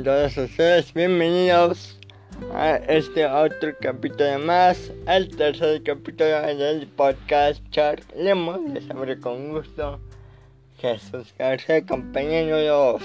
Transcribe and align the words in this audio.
Todos 0.00 0.38
ustedes 0.38 0.94
bienvenidos 0.94 1.98
a 2.54 2.76
este 2.76 3.26
otro 3.26 3.76
capítulo 3.78 4.38
más, 4.38 4.90
el 5.06 5.28
tercer 5.36 5.82
capítulo 5.82 6.40
del 6.40 6.88
podcast 6.88 7.62
Charlemos. 7.70 8.58
Les 8.72 8.90
abre 8.90 9.20
con 9.20 9.50
gusto 9.50 10.00
Jesús 10.78 11.32
García, 11.38 11.84
compañeros. 11.84 13.02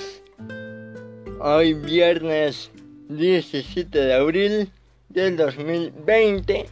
Hoy 1.41 1.73
viernes 1.73 2.71
17 3.09 3.99
de 3.99 4.13
abril 4.13 4.71
del 5.09 5.35
2020, 5.35 6.67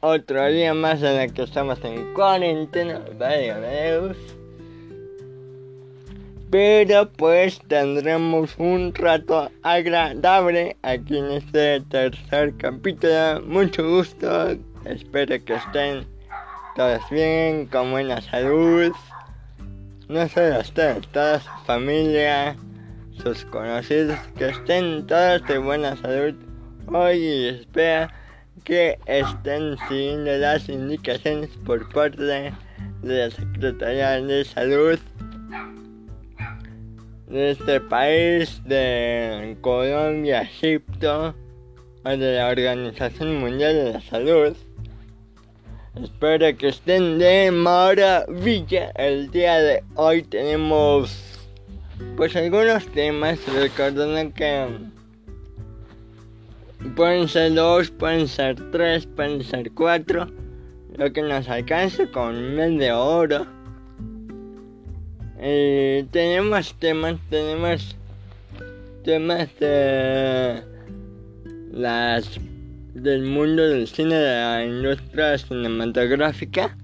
otro 0.00 0.46
día 0.46 0.72
más 0.72 1.02
en 1.02 1.20
el 1.20 1.32
que 1.32 1.42
estamos 1.42 1.78
en 1.84 2.14
cuarentena. 2.14 3.04
Vaya 3.18 3.60
Dios 3.60 4.16
pero 6.50 7.10
pues 7.12 7.60
tendremos 7.68 8.54
un 8.58 8.94
rato 8.94 9.50
agradable 9.62 10.76
aquí 10.82 11.18
en 11.18 11.32
este 11.32 11.80
tercer 11.90 12.54
capítulo. 12.56 13.42
Mucho 13.46 13.86
gusto, 13.88 14.56
espero 14.84 15.44
que 15.44 15.54
estén 15.54 16.06
todos 16.74 17.02
bien, 17.10 17.66
con 17.66 17.90
buena 17.90 18.20
salud. 18.22 18.92
No 20.08 20.26
solo 20.28 20.60
ustedes, 20.60 21.06
toda 21.08 21.40
su 21.40 21.50
familia, 21.66 22.56
sus 23.22 23.44
conocidos, 23.46 24.18
que 24.38 24.48
estén 24.48 25.06
todos 25.06 25.46
de 25.46 25.58
buena 25.58 25.96
salud 25.96 26.34
hoy 26.86 27.18
y 27.18 27.48
espero 27.48 28.08
que 28.64 28.98
estén 29.06 29.76
siguiendo 29.88 30.30
las 30.38 30.66
indicaciones 30.68 31.50
por 31.66 31.86
parte 31.90 32.22
de 32.22 32.52
la 33.02 33.30
Secretaría 33.30 34.20
de 34.22 34.44
Salud 34.44 34.98
de 37.28 37.50
este 37.50 37.80
país, 37.80 38.62
de 38.64 39.56
Colombia, 39.60 40.42
Egipto, 40.42 41.34
o 42.04 42.08
de 42.08 42.36
la 42.36 42.48
Organización 42.48 43.38
Mundial 43.38 43.74
de 43.74 43.92
la 43.92 44.00
Salud. 44.00 44.56
Espero 46.02 46.56
que 46.56 46.68
estén 46.68 47.18
de 47.18 47.50
maravilla. 47.50 48.90
El 48.94 49.30
día 49.30 49.58
de 49.58 49.82
hoy 49.94 50.22
tenemos 50.22 51.38
pues 52.16 52.34
algunos 52.36 52.86
temas, 52.88 53.38
recordando 53.52 54.32
que 54.34 54.66
pueden 56.94 57.28
ser 57.28 57.54
dos, 57.54 57.90
pueden 57.90 58.28
ser 58.28 58.56
tres, 58.70 59.06
pueden 59.06 59.42
ser 59.42 59.72
cuatro, 59.72 60.28
lo 60.96 61.12
que 61.12 61.22
nos 61.22 61.48
alcance 61.48 62.08
con 62.10 62.54
mes 62.54 62.78
de 62.78 62.92
oro. 62.92 63.57
Eh, 65.40 66.04
tenemos 66.10 66.74
temas, 66.80 67.16
tenemos 67.30 67.96
temas 69.04 69.48
de 69.60 70.62
las 71.70 72.40
del 72.92 73.22
mundo 73.22 73.62
del 73.62 73.86
cine 73.86 74.16
de 74.16 74.34
la 74.34 74.64
industria 74.64 75.38
cinematográfica. 75.38 76.76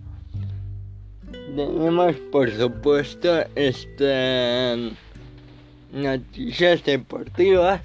Tenemos 1.56 2.14
por 2.30 2.48
supuesto 2.50 3.44
este 3.56 4.92
noticias 5.92 6.84
deportivas 6.84 7.80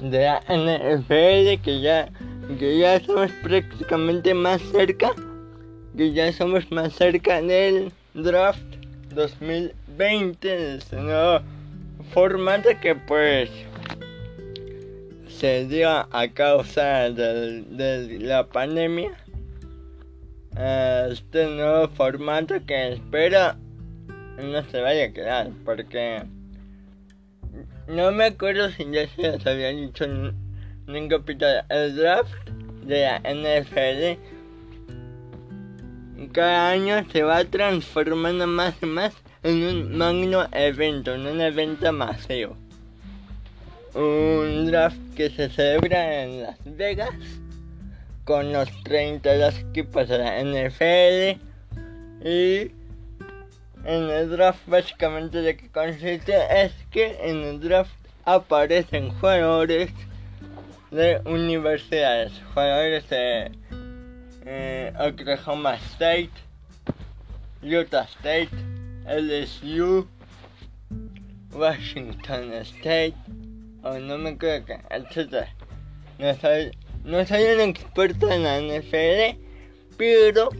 de 0.00 0.20
la 0.20 0.40
NFL 0.48 1.62
que 1.64 1.80
ya 1.80 2.08
que 2.58 2.78
ya 2.78 2.96
estamos 2.96 3.30
prácticamente 3.42 4.34
más 4.34 4.60
cerca 4.72 5.12
que 5.96 6.12
ya 6.12 6.32
somos 6.32 6.70
más 6.70 6.92
cerca 6.94 7.42
del 7.42 7.92
draft 8.14 8.79
2020 9.14 10.74
este 10.76 10.96
nuevo 10.96 11.40
formato 12.12 12.68
que 12.80 12.94
pues 12.94 13.50
se 15.28 15.66
dio 15.66 15.88
a 15.88 16.28
causa 16.34 17.10
de, 17.10 18.18
la 18.20 18.46
pandemia. 18.46 19.12
Este 20.56 21.46
nuevo 21.46 21.88
formato 21.88 22.54
que 22.66 22.92
espero 22.92 23.54
no 24.42 24.62
se 24.70 24.80
vaya 24.80 25.04
a 25.04 25.12
quedar 25.12 25.50
porque 25.64 26.22
no 27.88 28.12
me 28.12 28.24
acuerdo 28.26 28.70
si 28.70 28.90
ya 28.90 29.08
se 29.08 29.22
les 29.22 29.46
había 29.46 29.68
dicho 29.68 30.04
en 30.04 30.34
un 30.88 31.08
capítulo 31.08 31.50
el 31.68 31.96
draft 31.96 32.32
de 32.84 33.02
la 33.02 33.18
NFL 33.20 34.39
cada 36.28 36.70
año 36.70 37.04
se 37.10 37.22
va 37.22 37.44
transformando 37.44 38.46
más 38.46 38.74
y 38.82 38.86
más 38.86 39.14
en 39.42 39.62
un 39.64 39.96
magno 39.96 40.46
evento, 40.52 41.14
en 41.14 41.26
un 41.26 41.40
evento 41.40 41.92
masivo. 41.92 42.56
Un 43.94 44.66
draft 44.66 44.98
que 45.16 45.30
se 45.30 45.48
celebra 45.48 46.22
en 46.22 46.42
Las 46.42 46.58
Vegas 46.64 47.10
con 48.24 48.52
los 48.52 48.68
32 48.84 49.58
equipos 49.58 50.08
de 50.08 50.18
la 50.18 50.40
NFL 50.44 51.40
y 52.24 52.70
en 53.84 54.10
el 54.10 54.30
draft 54.30 54.60
básicamente 54.66 55.40
de 55.40 55.56
que 55.56 55.68
consiste 55.70 56.34
es 56.54 56.72
que 56.90 57.18
en 57.22 57.38
el 57.42 57.60
draft 57.60 57.90
aparecen 58.24 59.10
jugadores 59.18 59.90
de 60.90 61.20
universidades, 61.24 62.32
jugadores 62.52 63.08
de 63.08 63.50
eh, 64.46 64.92
Oklahoma 64.98 65.74
State, 65.94 66.30
Utah 67.62 68.06
State, 68.18 68.50
LSU, 69.06 70.06
Washington 71.52 72.52
State, 72.64 73.14
o 73.82 73.98
no 73.98 74.18
me 74.18 74.36
que, 74.38 74.62
etc. 74.90 75.46
No 76.18 76.34
soy, 76.34 76.70
no 77.04 77.26
soy 77.26 77.44
un 77.54 77.60
experto 77.60 78.30
en 78.30 78.42
la 78.44 78.60
NFL, 78.60 79.38
pero 79.96 80.50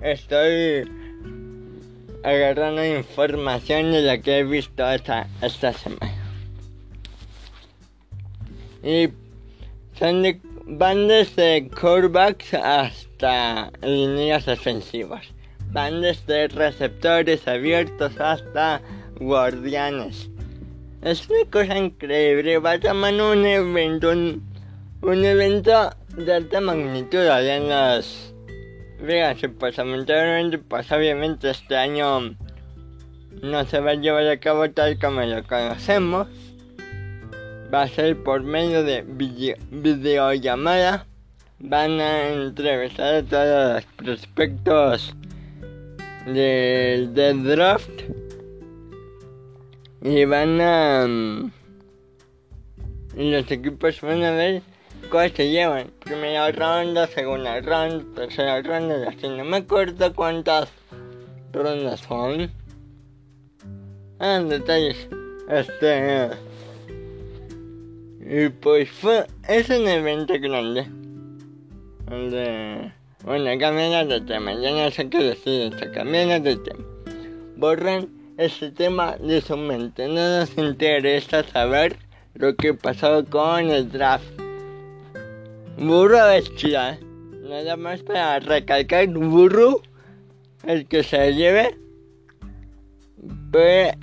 estoy 0.00 0.88
agarrando 2.22 2.84
información 2.84 3.92
de 3.92 4.02
la 4.02 4.18
que 4.18 4.38
he 4.38 4.44
visto 4.44 4.88
esta, 4.90 5.26
esta 5.40 5.72
semana. 5.72 6.14
Y 8.82 9.08
son 9.98 10.22
de 10.22 10.40
van 10.70 11.08
desde 11.08 11.68
quarterbacks 11.68 12.54
hasta 12.54 13.72
líneas 13.82 14.46
defensivas. 14.46 15.26
Van 15.72 16.00
desde 16.00 16.48
receptores 16.48 17.46
abiertos 17.48 18.12
hasta 18.20 18.80
guardianes. 19.18 20.30
Es 21.02 21.28
una 21.28 21.50
cosa 21.50 21.76
increíble. 21.76 22.58
Va 22.58 22.72
a 22.72 22.80
tomar 22.80 23.14
un 23.14 23.44
evento, 23.44 24.10
un, 24.10 25.24
evento 25.24 25.90
de 26.16 26.34
alta 26.34 26.60
magnitud 26.60 27.26
allá 27.26 27.56
en 27.56 27.68
las 27.68 28.32
Vegas. 29.00 29.38
Pues 29.58 29.76
lamentablemente, 29.76 30.58
pues 30.58 30.90
obviamente 30.92 31.50
este 31.50 31.76
año 31.76 32.36
no 33.42 33.64
se 33.64 33.80
va 33.80 33.92
a 33.92 33.94
llevar 33.94 34.26
a 34.28 34.38
cabo 34.38 34.70
tal 34.70 34.98
como 34.98 35.22
lo 35.22 35.42
conocemos 35.44 36.28
va 37.72 37.82
a 37.82 37.88
ser 37.88 38.22
por 38.22 38.42
medio 38.42 38.82
de 38.82 39.02
videollamada. 39.70 41.06
Van 41.58 42.00
a 42.00 42.28
entrevistar 42.30 43.14
a 43.16 43.22
todos 43.22 43.74
los 43.74 43.84
prospectos 43.96 45.14
del, 46.26 47.12
draft. 47.44 47.90
Y 50.02 50.24
van 50.24 50.60
a 50.60 51.06
y 53.16 53.30
los 53.30 53.50
equipos 53.50 54.00
van 54.00 54.22
a 54.22 54.30
ver 54.30 54.62
cuáles 55.10 55.32
se 55.32 55.50
llevan. 55.50 55.90
Primera 56.00 56.50
ronda 56.52 57.06
segunda 57.08 57.60
ronda 57.60 58.04
tercera 58.14 58.62
ronda 58.62 58.98
y 58.98 59.08
así. 59.08 59.28
No 59.28 59.44
me 59.44 59.58
acuerdo 59.58 60.14
cuántas 60.14 60.70
rondas 61.52 62.00
son. 62.00 62.50
Ah 64.18 64.40
detalles. 64.40 65.08
Este 65.48 66.30
y 68.32 68.48
pues 68.48 68.88
fue, 68.88 69.26
es 69.48 69.68
un 69.70 69.88
evento 69.88 70.34
grande. 70.40 70.86
Donde, 72.08 72.92
bueno, 73.24 73.50
cambiando 73.58 74.06
de 74.06 74.20
tema, 74.20 74.54
ya 74.54 74.70
no 74.70 74.88
sé 74.92 75.10
qué 75.10 75.18
decir, 75.18 75.72
se 75.76 75.90
cambiando 75.90 76.38
de 76.48 76.56
tema. 76.56 76.84
Borran 77.56 78.08
ese 78.36 78.70
tema 78.70 79.16
de 79.16 79.40
su 79.40 79.56
mente, 79.56 80.06
no 80.06 80.38
nos 80.38 80.56
interesa 80.56 81.42
saber 81.42 81.96
lo 82.34 82.54
que 82.54 82.72
pasó 82.72 83.24
con 83.24 83.68
el 83.68 83.90
draft. 83.90 84.24
Burro 85.76 86.30
es 86.30 86.54
chida, 86.54 87.00
nada 87.42 87.76
más 87.76 88.00
para 88.04 88.38
recalcar, 88.38 89.08
burro, 89.08 89.82
el 90.64 90.86
que 90.86 91.02
se 91.02 91.34
lleve, 91.34 91.76
puede 93.50 93.98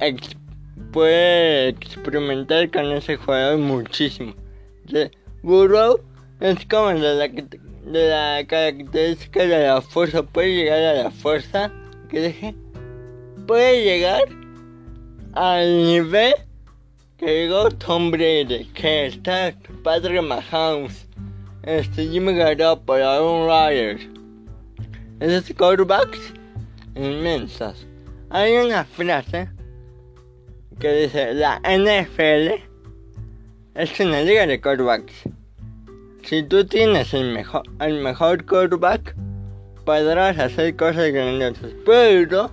puede 0.91 1.69
experimentar 1.69 2.69
con 2.71 2.91
ese 2.91 3.17
jugador 3.17 3.57
muchísimo. 3.59 4.33
Burrow 5.43 5.99
es 6.39 6.65
como 6.65 6.89
de 6.89 6.99
la, 6.99 7.27
de 7.27 8.09
la 8.09 8.45
característica 8.47 9.45
de 9.45 9.67
la 9.67 9.81
fuerza, 9.81 10.23
puede 10.23 10.55
llegar 10.55 10.79
a 10.79 11.03
la 11.03 11.11
fuerza 11.11 11.71
que 12.09 12.55
puede 13.45 13.83
llegar 13.83 14.23
al 15.33 15.85
nivel 15.85 16.33
que 17.17 17.25
llegó 17.25 17.69
Tom 17.69 18.11
Brady, 18.11 18.65
que 18.73 19.07
está 19.07 19.53
Patrick 19.83 20.21
Mahomes, 20.21 21.07
este 21.63 22.07
Jimmy 22.07 22.35
Garoppolo, 22.35 23.07
Aaron 23.07 23.47
Rodgers. 23.47 24.07
Esos 25.19 25.55
quarterbacks 25.55 26.33
inmensos. 26.95 27.87
Hay 28.29 28.53
una 28.57 28.85
frase 28.85 29.49
que 30.79 30.91
dice 30.93 31.33
la 31.33 31.59
NFL 31.59 32.61
es 33.75 33.99
una 33.99 34.21
liga 34.21 34.45
de 34.45 34.59
quarterbacks. 34.59 35.23
Si 36.23 36.43
tú 36.43 36.65
tienes 36.65 37.13
el 37.13 37.31
mejor, 37.33 37.63
el 37.79 38.01
mejor 38.01 38.45
quarterback, 38.45 39.15
podrás 39.85 40.37
hacer 40.37 40.75
cosas 40.75 41.11
grandiosas. 41.11 41.71
Pero 41.85 42.51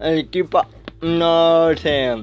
el 0.00 0.18
equipo 0.18 0.62
no 1.00 1.76
se 1.76 2.14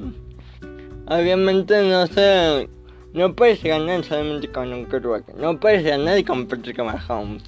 obviamente 1.07 1.83
no 1.83 2.07
se 2.07 2.69
no 3.13 3.35
puedes 3.35 3.61
ganar 3.63 4.03
solamente 4.03 4.51
con 4.51 4.71
un 4.71 4.85
quarterback 4.85 5.35
no 5.35 5.59
puedes 5.59 5.83
ganar 5.83 6.23
con 6.25 6.47
Patrick 6.47 6.77
Mahomes 6.79 7.43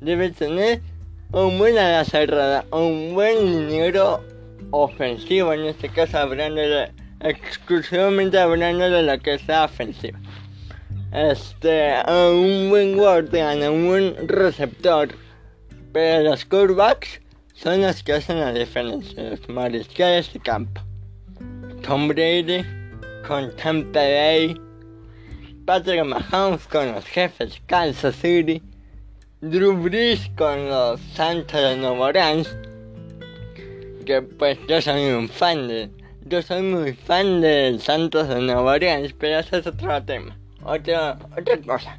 debes 0.00 0.34
tener 0.36 0.80
un 1.32 1.58
buen 1.58 1.78
ala 1.78 2.04
cerrada 2.04 2.64
un 2.70 3.14
buen 3.14 3.68
dinero 3.68 4.22
ofensivo 4.70 5.52
en 5.52 5.66
este 5.66 5.88
caso 5.88 6.18
hablando 6.18 6.60
de 6.60 6.90
exclusivamente 7.20 8.38
hablando 8.38 8.90
de 8.90 9.02
lo 9.02 9.18
que 9.20 9.38
sea 9.38 9.64
ofensiva. 9.64 10.18
Este 11.12 11.94
un 12.08 12.70
buen 12.70 12.96
guardián 12.96 13.62
un 13.62 13.86
buen 13.86 14.28
receptor 14.28 15.08
pero 15.92 16.30
los 16.30 16.44
quarterbacks 16.44 17.20
son 17.54 17.82
los 17.82 18.02
que 18.02 18.14
hacen 18.14 18.40
la 18.40 18.52
diferencia 18.52 19.22
los 19.22 19.48
mariscales 19.48 20.32
de 20.32 20.40
campo. 20.40 20.80
Tom 21.82 22.08
Brady 22.08 22.64
con 23.26 23.54
Tampa 23.56 24.00
Bay, 24.00 24.54
Patrick 25.66 26.04
Mahomes 26.04 26.66
con 26.68 26.92
los 26.92 27.04
jefes 27.04 27.60
Kansas 27.66 28.16
City, 28.16 28.62
Drew 29.40 29.76
Brees 29.76 30.30
con 30.36 30.68
los 30.68 31.00
Santos 31.14 31.60
de 31.60 31.76
Nueva 31.76 32.08
Orleans, 32.08 32.54
que 34.04 34.22
pues 34.22 34.58
yo 34.68 34.80
soy 34.80 35.10
un 35.10 35.28
fan 35.28 35.68
de, 35.68 35.90
yo 36.26 36.42
soy 36.42 36.62
muy 36.62 36.92
fan 36.92 37.40
de 37.40 37.78
Santos 37.80 38.28
de 38.28 38.40
Nueva 38.40 38.74
Orleans, 38.74 39.14
pero 39.18 39.38
ese 39.38 39.58
es 39.58 39.66
otro 39.66 40.02
tema, 40.04 40.36
otra, 40.62 41.18
otra 41.38 41.60
cosa. 41.66 41.98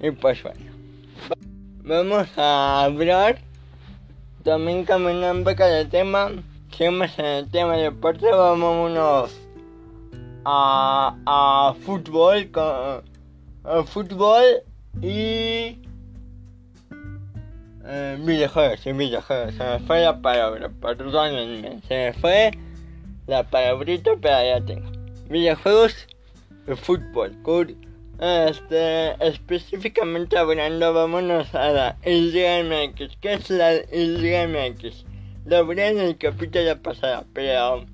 Y 0.00 0.10
pues 0.10 0.42
bueno, 0.42 0.70
vamos 1.82 2.28
a 2.36 2.84
hablar 2.84 3.38
también 4.42 4.84
caminando 4.84 5.50
un 5.50 5.56
de 5.56 5.84
tema 5.86 6.30
seguimos 6.76 7.18
en 7.18 7.24
el 7.24 7.50
tema 7.50 7.76
de 7.76 7.84
deporte, 7.84 8.26
vámonos 8.30 9.30
a, 10.44 11.16
a 11.24 11.74
fútbol, 11.82 12.50
con, 12.50 13.02
a 13.64 13.82
fútbol 13.84 14.62
y 15.00 15.78
eh, 17.86 18.16
videojuegos, 18.20 18.84
videojuegos, 18.84 19.54
se 19.54 19.64
me 19.64 19.78
fue 19.80 20.02
la 20.02 20.20
palabra, 20.20 20.70
perdónenme, 20.80 21.80
se 21.88 21.94
me 21.94 22.12
fue 22.14 22.50
la 23.26 23.42
palabrita, 23.42 24.12
pero 24.20 24.44
ya 24.44 24.64
tengo. 24.64 24.90
Videojuegos 25.28 26.06
y 26.66 26.74
fútbol, 26.74 27.36
este, 28.20 29.26
específicamente 29.26 30.38
hablando, 30.38 30.92
vámonos 30.92 31.54
a 31.54 31.70
la 31.70 31.96
Liga 32.04 32.62
MX. 32.62 33.16
¿Qué 33.20 33.34
es 33.34 33.50
la 33.50 33.72
Liga 33.92 34.46
MX? 34.46 35.04
lo 35.46 35.66
veré 35.66 35.88
en 35.88 35.98
el 35.98 36.16
capítulo 36.16 36.80
pasado, 36.80 37.26
pero 37.34 37.84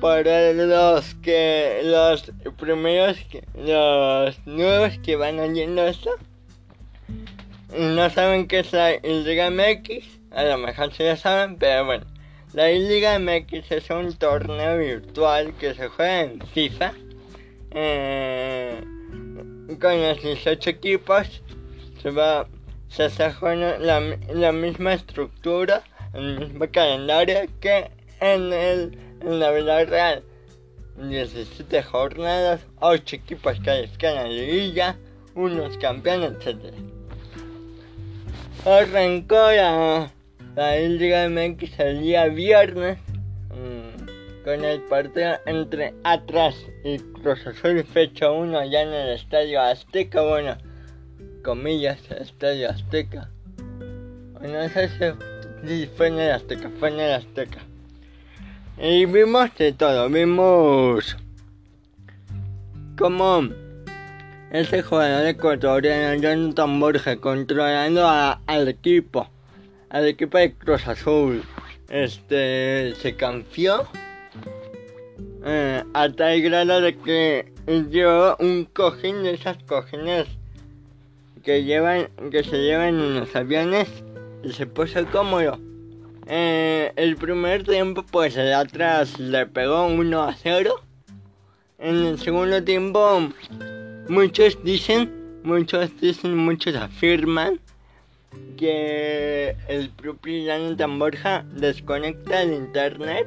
para 0.00 0.52
los 0.52 1.14
que 1.16 1.80
los 1.82 2.30
primeros 2.56 3.16
los 3.56 4.46
nuevos 4.46 4.98
que 4.98 5.16
van 5.16 5.40
oyendo 5.40 5.84
esto 5.86 6.10
no 7.76 8.10
saben 8.10 8.46
qué 8.46 8.60
es 8.60 8.72
la 8.72 8.96
Liga 8.98 9.50
MX, 9.50 10.20
a 10.30 10.44
lo 10.44 10.58
mejor 10.58 10.92
sí 10.92 11.04
lo 11.04 11.16
saben, 11.16 11.56
pero 11.56 11.84
bueno, 11.84 12.06
la 12.52 12.68
Liga 12.68 13.18
MX 13.18 13.72
es 13.72 13.90
un 13.90 14.12
torneo 14.14 14.78
virtual 14.78 15.54
que 15.58 15.74
se 15.74 15.88
juega 15.88 16.20
en 16.22 16.40
FIFA 16.40 16.92
eh, 17.72 18.80
con 19.80 20.02
los 20.02 20.22
18 20.22 20.70
equipos 20.70 21.42
se 22.02 22.10
va 22.10 22.48
se 22.88 23.04
hace 23.04 23.24
la, 23.56 24.00
la 24.32 24.52
misma 24.52 24.94
estructura 24.94 25.84
el 26.14 26.38
mismo 26.38 26.66
calendario 26.72 27.40
que 27.60 27.90
en, 28.20 28.52
el, 28.52 28.98
en 29.20 29.40
la 29.40 29.50
vida 29.50 29.84
real. 29.84 30.22
17 30.96 31.82
jornadas, 31.82 32.60
8 32.80 33.16
equipos 33.16 33.60
califican 33.60 34.18
a 34.18 34.22
la 34.22 34.28
liguilla, 34.28 34.98
unos 35.34 35.76
campeones, 35.78 36.32
etc. 36.44 36.74
Arrancó 38.68 39.34
la, 39.34 40.12
la 40.54 40.76
Liga 40.76 41.26
MX 41.26 41.78
el 41.78 42.00
día 42.02 42.26
viernes 42.26 42.98
mmm, 43.48 44.44
con 44.44 44.62
el 44.62 44.82
partido 44.82 45.38
entre 45.46 45.94
Atlas 46.04 46.54
y 46.84 46.98
Cruz 46.98 47.46
Azul, 47.46 47.82
fecha 47.84 48.30
1 48.30 48.58
allá 48.58 48.82
en 48.82 48.92
el 48.92 49.14
Estadio 49.14 49.62
Azteca, 49.62 50.20
bueno, 50.20 50.58
comillas, 51.42 51.98
Estadio 52.10 52.68
Azteca. 52.68 53.30
No 54.42 54.68
sé 54.68 54.90
si 55.66 55.86
fue 55.96 56.08
en 56.08 56.18
el 56.18 56.32
Azteca, 56.32 56.70
fue 56.78 56.90
en 56.90 57.00
el 57.00 57.12
Azteca. 57.14 57.60
Y 58.76 59.06
vimos 59.06 59.48
de 59.56 59.72
todo, 59.72 60.10
vimos 60.10 61.16
como 62.98 63.48
ese 64.50 64.82
jugador 64.82 65.26
ecuatoriano 65.26 66.20
Jonathan 66.20 66.80
Borges 66.80 67.18
controlando 67.18 68.08
al 68.08 68.68
equipo, 68.68 69.28
al 69.90 70.06
equipo 70.06 70.38
de 70.38 70.54
Cruz 70.54 70.86
Azul. 70.88 71.42
Este 71.90 72.94
se 72.96 73.16
confió 73.16 73.86
eh, 75.44 75.82
a 75.92 76.08
tal 76.10 76.40
grado 76.42 76.80
de 76.80 76.96
que 76.96 77.52
llevó 77.66 78.36
un 78.40 78.64
cojín 78.64 79.22
de 79.22 79.34
esas 79.34 79.62
cojines 79.64 80.26
que 81.44 81.64
llevan 81.64 82.08
que 82.30 82.42
se 82.42 82.58
llevan 82.58 83.00
en 83.00 83.20
los 83.20 83.34
aviones 83.36 83.88
y 84.42 84.52
se 84.52 84.66
puso 84.66 85.04
cómodo. 85.06 85.58
Eh, 86.26 86.92
el 86.96 87.16
primer 87.16 87.64
tiempo, 87.64 88.04
pues 88.10 88.36
el 88.36 88.52
atrás 88.52 89.18
le 89.18 89.46
pegó 89.46 89.86
1 89.86 90.22
a 90.22 90.34
0. 90.34 90.74
En 91.78 91.96
el 92.04 92.18
segundo 92.18 92.62
tiempo, 92.62 93.30
muchos 94.08 94.62
dicen, 94.64 95.40
muchos 95.42 95.90
dicen, 96.00 96.36
muchos 96.36 96.74
afirman 96.74 97.60
que 98.56 99.56
el 99.68 99.90
propio 99.90 100.44
Jonathan 100.44 100.98
Borja 100.98 101.44
desconecta 101.52 102.42
el 102.42 102.54
internet, 102.54 103.26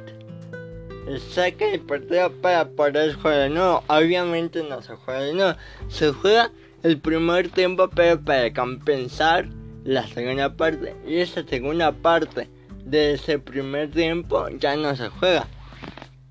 saca 1.30 1.66
el 1.66 1.80
partido 1.80 2.30
para 2.40 2.68
poder 2.68 3.14
jugar. 3.14 3.50
No, 3.50 3.82
obviamente 3.88 4.62
no 4.62 4.82
se 4.82 4.94
juega, 4.94 5.32
no, 5.32 5.56
se 5.88 6.12
juega 6.12 6.50
el 6.82 6.98
primer 6.98 7.48
tiempo, 7.48 7.88
pero 7.88 8.20
para 8.20 8.52
compensar 8.52 9.48
la 9.84 10.06
segunda 10.06 10.54
parte 10.54 10.94
y 11.06 11.16
esa 11.16 11.42
segunda 11.44 11.92
parte 11.92 12.48
de 12.84 13.14
ese 13.14 13.38
primer 13.38 13.90
tiempo 13.90 14.48
ya 14.58 14.76
no 14.76 14.94
se 14.94 15.08
juega. 15.08 15.46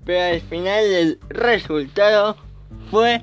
Pero 0.04 0.34
al 0.34 0.40
final 0.42 0.84
el 0.84 1.18
resultado 1.28 2.36
fue 2.90 3.22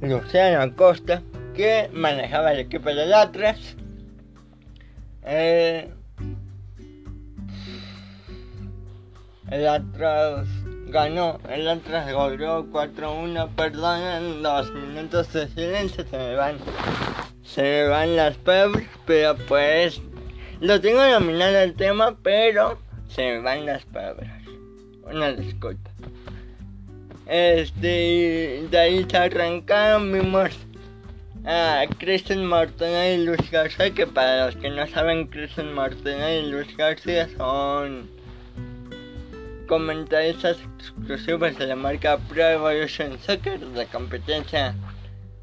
Luciano 0.00 0.62
Acosta 0.62 1.22
que 1.54 1.88
manejaba 1.92 2.52
el 2.52 2.60
equipo 2.60 2.88
de 2.90 3.14
Atlas. 3.14 3.76
Eh, 5.22 5.90
el 9.50 9.68
Atlas 9.68 10.46
ganó, 10.88 11.38
el 11.48 11.68
Atlas 11.68 12.12
goleó 12.12 12.66
4-1, 12.70 13.48
perdonen 13.54 14.42
los 14.42 14.72
minutos 14.72 15.32
de 15.32 15.48
silencio, 15.48 16.04
se 16.06 16.18
me 16.18 16.34
van 16.34 16.58
se 17.42 17.62
me 17.62 17.88
van 17.88 18.16
las 18.16 18.36
palabras, 18.36 18.84
pero 19.06 19.36
pues 19.48 20.02
lo 20.60 20.80
tengo 20.80 21.00
nominado 21.06 21.58
el 21.58 21.74
tema, 21.74 22.16
pero 22.22 22.78
se 23.08 23.22
me 23.22 23.40
van 23.40 23.64
las 23.64 23.84
palabras. 23.86 24.42
Una 25.04 25.32
disculpa. 25.32 25.90
Este, 27.26 28.66
de 28.70 28.78
ahí 28.78 29.04
se 29.10 29.16
arrancaron, 29.16 30.12
vimos 30.12 30.50
a 31.44 31.84
Kristen 31.98 32.44
Martina 32.44 33.08
y 33.08 33.24
Luis 33.24 33.50
García, 33.50 33.90
que 33.90 34.06
para 34.06 34.46
los 34.46 34.56
que 34.56 34.70
no 34.70 34.86
saben, 34.86 35.26
Kristen 35.26 35.72
Martina 35.72 36.32
y 36.32 36.48
Luis 36.50 36.76
García 36.76 37.28
son 37.36 38.08
comentaristas 39.66 40.58
exclusivos 40.76 41.58
de 41.58 41.66
la 41.66 41.74
marca 41.74 42.16
Pro 42.28 42.42
Evolution 42.42 43.18
Soccer, 43.18 43.58
de 43.58 43.86
competencia 43.86 44.74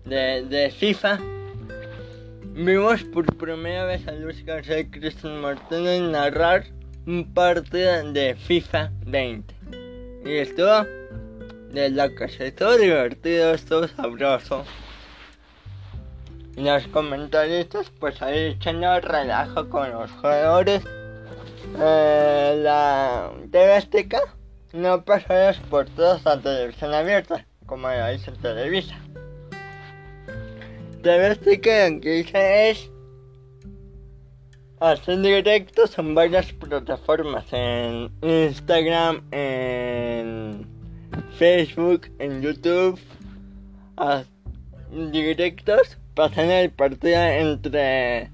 de, 0.06 0.44
de 0.44 0.72
FIFA. 0.72 1.20
Vimos 2.56 3.04
por 3.04 3.26
primera 3.38 3.86
vez 3.86 4.08
a 4.08 4.14
Luis 4.14 4.46
García 4.46 4.80
y 4.80 4.86
Cristian 4.86 5.42
Martínez 5.42 6.02
narrar 6.02 6.66
un 7.06 7.34
partido 7.34 8.12
de 8.14 8.36
FIFA 8.36 8.92
20. 9.06 9.54
Y 10.26 10.38
estuvo 10.38 11.03
de 11.74 11.90
locos, 11.90 12.40
estuvo 12.40 12.78
divertido, 12.78 13.54
estuvo 13.56 13.88
sabroso. 13.88 14.64
Los 16.56 16.88
comentaristas 16.88 17.92
pues 18.00 18.22
ahí 18.22 18.52
echando 18.52 19.00
relajo 19.02 19.68
con 19.70 19.92
los 19.92 20.12
jugadores. 20.12 20.84
Eh, 21.80 22.60
la 22.62 23.32
TV 23.52 24.08
no 24.74 25.04
pasó 25.04 25.34
los 25.34 25.58
por 25.70 25.90
todos 25.90 26.26
a 26.28 26.40
televisión 26.40 26.94
abierta, 26.94 27.46
como 27.66 27.90
lo 27.90 28.14
hizo 28.14 28.32
Televisa. 28.34 28.96
TV 31.02 31.26
Azteca 31.26 32.00
que 32.00 32.10
dice 32.10 32.70
es 32.70 32.90
hacer 34.80 35.22
directos 35.22 35.98
en 35.98 36.14
varias 36.14 36.54
plataformas, 36.54 37.46
en 37.52 38.12
Instagram, 38.22 39.24
en 39.32 40.73
Facebook, 41.38 42.10
en 42.20 42.42
YouTube, 42.42 43.00
directos 45.12 45.98
pasan 46.14 46.52
el 46.52 46.70
partido 46.70 47.22
entre 47.22 48.30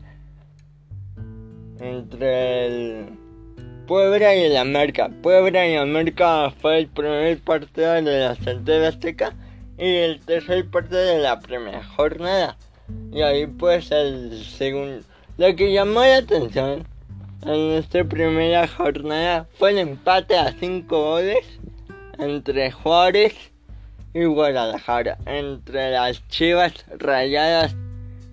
entre 1.79 2.65
el 2.65 3.05
Puebla 3.87 4.35
y 4.35 4.43
el 4.43 4.57
América. 4.57 5.09
Puebla 5.23 5.67
y 5.67 5.75
América 5.75 6.51
fue 6.61 6.79
el 6.79 6.87
primer 6.87 7.39
partido 7.39 7.93
de 7.93 8.01
la 8.01 8.35
de 8.35 8.87
Azteca 8.87 9.33
y 9.77 9.95
el 9.95 10.19
tercer 10.19 10.69
partido 10.69 10.99
de 10.99 11.19
la 11.19 11.39
primera 11.39 11.83
jornada. 11.83 12.57
Y 13.11 13.21
ahí 13.21 13.47
pues 13.47 13.91
el 13.91 14.43
segundo... 14.43 15.03
Lo 15.37 15.55
que 15.55 15.71
llamó 15.71 16.01
la 16.01 16.17
atención 16.17 16.85
en 17.45 17.71
esta 17.71 18.03
primera 18.03 18.67
jornada 18.67 19.47
fue 19.57 19.71
el 19.71 19.77
empate 19.79 20.37
a 20.37 20.51
5 20.51 20.85
goles 21.01 21.59
entre 22.19 22.71
Juárez 22.71 23.33
y 24.13 24.25
Guadalajara, 24.25 25.17
entre 25.25 25.91
las 25.91 26.27
Chivas 26.27 26.85
Rayadas 26.97 27.75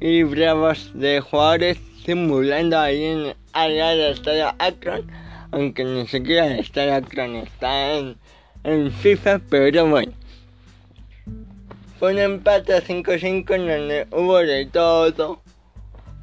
y 0.01 0.23
Bravos 0.25 0.91
de 0.95 1.21
Juárez, 1.21 1.79
simulando 2.05 2.79
ahí 2.79 3.05
en 3.05 3.35
área 3.53 3.91
del 3.91 4.13
estadio 4.13 4.53
Akron, 4.59 5.11
aunque 5.53 5.85
ni 5.85 6.07
siquiera 6.07 6.47
el 6.47 6.61
estadio 6.61 6.95
Akron 6.95 7.37
está 7.37 7.93
en, 7.95 8.17
en 8.65 8.91
FIFA, 8.91 9.41
pero 9.49 9.87
bueno. 9.87 10.13
Fue 11.99 12.13
un 12.13 12.19
empate 12.19 12.75
a 12.75 12.83
5-5 12.83 13.55
en 13.55 13.67
donde 13.67 14.07
hubo 14.11 14.37
de 14.39 14.67
todo. 14.67 15.41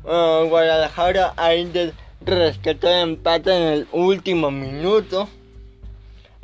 Uh, 0.03 0.47
Guadalajara 0.49 1.33
ahí 1.37 1.71
rescató 2.25 2.89
el 2.89 3.09
empate 3.09 3.55
en 3.55 3.63
el 3.63 3.87
último 3.91 4.51
minuto. 4.51 5.27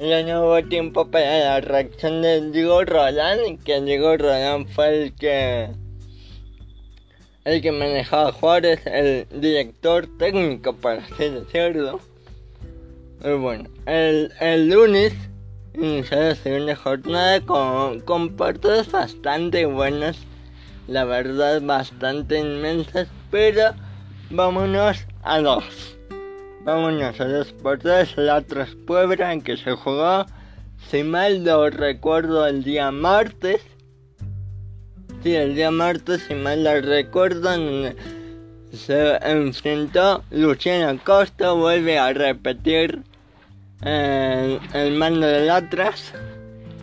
Ya 0.01 0.23
no 0.23 0.45
hubo 0.45 0.63
tiempo 0.63 1.11
para 1.11 1.39
la 1.39 1.61
reacción 1.61 2.21
de 2.21 2.51
Diego 2.51 2.85
Roland, 2.85 3.61
que 3.65 3.81
Diego 3.81 4.15
Roland 4.15 4.69
fue 4.69 5.03
el 5.03 5.13
que 5.13 5.67
el 7.43 7.61
que 7.61 7.71
manejaba 7.73 8.31
Juárez, 8.31 8.79
el 8.85 9.27
director 9.41 10.07
técnico 10.17 10.73
para 10.73 11.01
así 11.01 11.29
decirlo. 11.29 11.99
Y 13.25 13.31
bueno, 13.31 13.69
el, 13.87 14.31
el 14.39 14.69
lunes 14.69 15.13
inició 15.73 16.17
la 16.17 16.35
segunda 16.35 16.75
jornada 16.77 17.41
con, 17.41 17.99
con 17.99 18.37
partidos 18.37 18.89
bastante 18.89 19.65
buenos, 19.65 20.17
la 20.87 21.03
verdad 21.03 21.61
bastante 21.61 22.39
inmensas, 22.39 23.09
pero 23.31 23.73
vámonos 24.29 25.05
a 25.23 25.41
dos. 25.41 25.98
Vámonos 26.65 27.19
a 27.21 27.25
dos 27.25 27.53
partidos, 27.53 28.17
la 28.17 28.37
otra 28.37 28.63
es 28.63 28.75
Puebla 28.75 29.31
en 29.31 29.41
que 29.41 29.55
se 29.55 29.71
jugó, 29.71 30.25
si 30.89 31.03
mal 31.03 31.43
no 31.43 31.69
recuerdo, 31.69 32.45
el 32.45 32.63
día 32.63 32.91
martes. 32.91 33.61
Sí, 35.23 35.35
el 35.35 35.55
día 35.55 35.71
martes, 35.71 36.23
si 36.27 36.35
mal 36.35 36.63
la 36.65 36.81
recuerdo, 36.81 37.49
se 38.73 39.17
enfrentó 39.21 40.23
Luciano 40.31 40.99
Costa, 41.03 41.53
vuelve 41.53 41.97
a 41.97 42.11
repetir 42.11 43.03
eh, 43.85 44.59
el 44.73 44.93
mando 44.95 45.27
del 45.27 45.49
Atlas. 45.49 46.13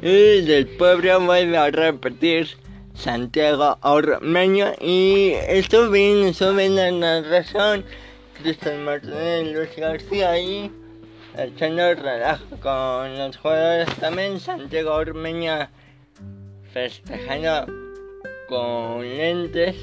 Y 0.00 0.42
del 0.42 0.68
pueblo 0.78 1.21
vuelve 1.21 1.56
a 1.59 1.71
repetir 1.71 2.49
Santiago 2.95 3.78
Ormeño. 3.83 4.73
Y 4.80 5.33
esto 5.49 5.90
bien, 5.90 6.28
eso 6.28 6.54
bien 6.54 6.76
la 6.76 6.90
narración 6.90 7.85
Cristian 8.43 8.85
Martínez 8.85 9.52
Luis 9.52 9.76
García 9.76 10.38
y 10.38 10.71
echando 11.37 11.95
relajo 11.95 12.45
con 12.61 13.19
los 13.19 13.37
jugadores 13.37 13.88
también 13.97 14.40
Santiago 14.40 14.95
Ormeño 14.95 15.69
festejando 16.73 17.66
con 18.49 19.02
lentes 19.02 19.76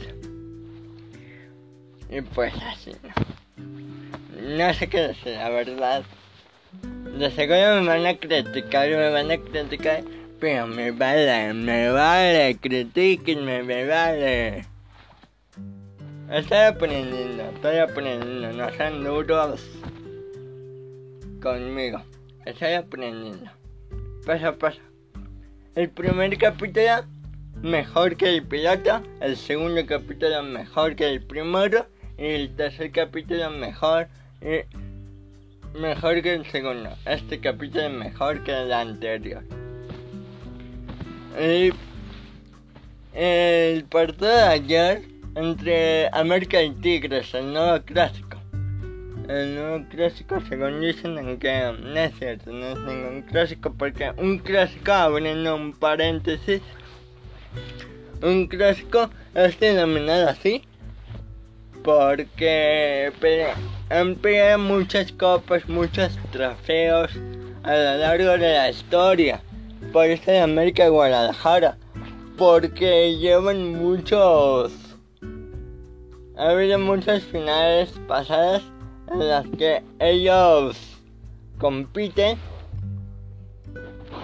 y 2.10 2.22
pues 2.22 2.53
así 2.62 2.91
no. 3.01 4.57
No 4.57 4.74
sé 4.74 4.88
qué 4.88 5.07
decir, 5.07 5.33
la 5.33 5.50
verdad. 5.50 6.03
De 7.17 7.31
seguro 7.31 7.81
me 7.81 7.88
van 7.88 8.05
a 8.05 8.15
criticar, 8.15 8.89
me 8.89 9.10
van 9.10 9.31
a 9.31 9.38
criticar, 9.38 10.03
pero 10.39 10.67
me 10.67 10.91
vale, 10.91 11.53
me 11.53 11.89
vale, 11.89 12.57
critiquenme, 12.60 13.63
me 13.63 13.88
vale. 13.88 14.72
Estoy 16.33 16.57
aprendiendo, 16.57 17.43
estoy 17.43 17.77
aprendiendo, 17.77 18.51
no 18.53 18.71
sean 18.71 19.03
duros 19.03 19.69
conmigo. 21.39 22.01
Estoy 22.43 22.73
aprendiendo. 22.73 23.51
Paso 24.25 24.47
a 24.47 24.73
El 25.75 25.91
primer 25.91 26.35
capítulo 26.39 27.05
mejor 27.61 28.17
que 28.17 28.29
el 28.29 28.47
pirata, 28.47 29.03
el 29.21 29.37
segundo 29.37 29.85
capítulo 29.85 30.41
mejor 30.41 30.95
que 30.95 31.07
el 31.07 31.23
primero 31.23 31.85
y 32.17 32.25
el 32.25 32.55
tercer 32.55 32.91
capítulo 32.91 33.51
mejor 33.51 34.07
y 34.41 35.77
mejor 35.77 36.23
que 36.23 36.33
el 36.33 36.47
segundo. 36.47 36.89
Este 37.05 37.39
capítulo 37.41 37.83
es 37.83 37.93
mejor 37.93 38.43
que 38.43 38.59
el 38.59 38.73
anterior. 38.73 39.43
El, 41.37 41.75
el 43.13 43.83
partido 43.85 44.31
de 44.31 44.41
ayer 44.41 45.12
entre 45.35 46.09
América 46.11 46.61
y 46.61 46.71
Tigres, 46.71 47.33
el 47.33 47.53
nuevo 47.53 47.83
clásico. 47.83 48.37
El 49.27 49.55
nuevo 49.55 49.85
clásico, 49.89 50.41
según 50.49 50.81
dicen, 50.81 51.17
en 51.17 51.39
que 51.39 51.73
no 51.81 51.99
es 51.99 52.13
cierto, 52.19 52.51
no 52.51 52.65
es 52.67 52.79
ningún 52.79 53.21
clásico, 53.21 53.73
porque 53.77 54.11
un 54.17 54.37
clásico, 54.39 54.91
abriendo 54.91 55.55
un 55.55 55.73
paréntesis, 55.73 56.61
un 58.21 58.47
clásico 58.47 59.09
es 59.33 59.59
denominado 59.59 60.29
así 60.29 60.63
porque 61.83 63.11
emplea 63.89 64.57
muchas 64.57 65.11
copas, 65.11 65.67
muchos 65.67 66.17
trofeos 66.31 67.11
a 67.63 67.75
lo 67.75 67.97
largo 67.97 68.31
de 68.31 68.53
la 68.53 68.69
historia. 68.69 69.41
Por 69.91 70.05
eso 70.05 70.31
de 70.31 70.39
América 70.39 70.85
y 70.85 70.89
Guadalajara. 70.89 71.77
Porque 72.37 73.17
llevan 73.17 73.75
muchos... 73.75 74.71
Ha 76.35 76.49
habido 76.49 76.79
muchas 76.79 77.21
finales 77.23 77.93
pasadas 78.07 78.63
en 79.11 79.27
las 79.27 79.45
que 79.49 79.83
ellos 79.99 80.75
compiten 81.59 82.39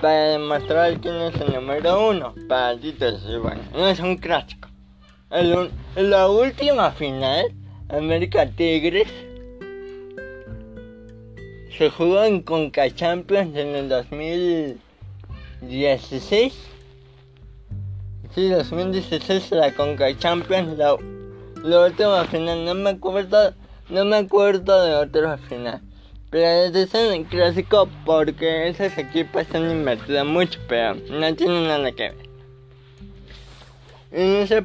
para 0.02 0.30
demostrar 0.30 1.00
quién 1.00 1.14
es 1.16 1.36
el 1.40 1.54
número 1.54 2.10
uno 2.10 2.34
para 2.48 2.76
títulos 2.80 3.24
y 3.30 3.36
bueno, 3.38 3.62
no 3.74 3.88
es 3.88 4.00
un 4.00 4.18
clásico. 4.18 4.70
En 5.30 5.70
la 5.96 6.28
última 6.28 6.90
final, 6.92 7.54
América 7.90 8.48
Tigres, 8.48 9.14
se 11.78 11.92
jugó 11.92 12.24
en 12.24 12.42
Conca 12.42 12.90
Champions 12.90 13.56
en 13.56 13.76
el 13.76 13.88
2016. 13.88 16.54
Sí, 18.34 18.50
2016 18.50 19.52
la 19.52 19.72
Conca 19.74 20.18
Champions, 20.18 20.76
la, 20.76 20.98
la 21.64 21.86
última 21.86 22.26
final, 22.26 22.66
no 22.66 22.74
me 22.74 22.92
acuerdo, 22.92 23.54
no 23.90 24.06
me 24.06 24.18
acuerdo 24.18 24.84
de 24.84 24.96
otra 24.96 25.38
final. 25.38 25.82
Pero 26.30 26.78
es 26.78 26.94
un 26.94 27.24
clásico 27.24 27.90
porque 28.06 28.68
esos 28.70 28.98
equipos 28.98 29.46
han 29.54 29.72
invertido 29.72 30.24
mucho, 30.26 30.60
pero 30.68 30.96
no 30.96 31.36
tienen 31.36 31.68
nada 31.68 31.92
que 31.92 32.12
ver. 32.12 32.30
En 34.12 34.36
ese, 34.38 34.64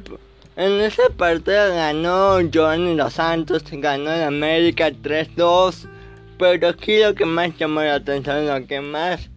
en 0.55 0.71
ese 0.81 1.09
partido 1.17 1.69
ganó 1.73 2.37
Johnny 2.53 2.95
Los 2.95 3.13
Santos, 3.13 3.63
ganó 3.71 4.11
el 4.11 4.23
América 4.23 4.89
3-2. 4.89 5.87
Pero 6.37 6.67
aquí 6.67 6.99
lo 6.99 7.15
que 7.15 7.25
más 7.25 7.57
llamó 7.57 7.81
la 7.81 7.95
atención, 7.95 8.45
lo 8.45 8.67
que 8.67 8.81
más 8.81 9.29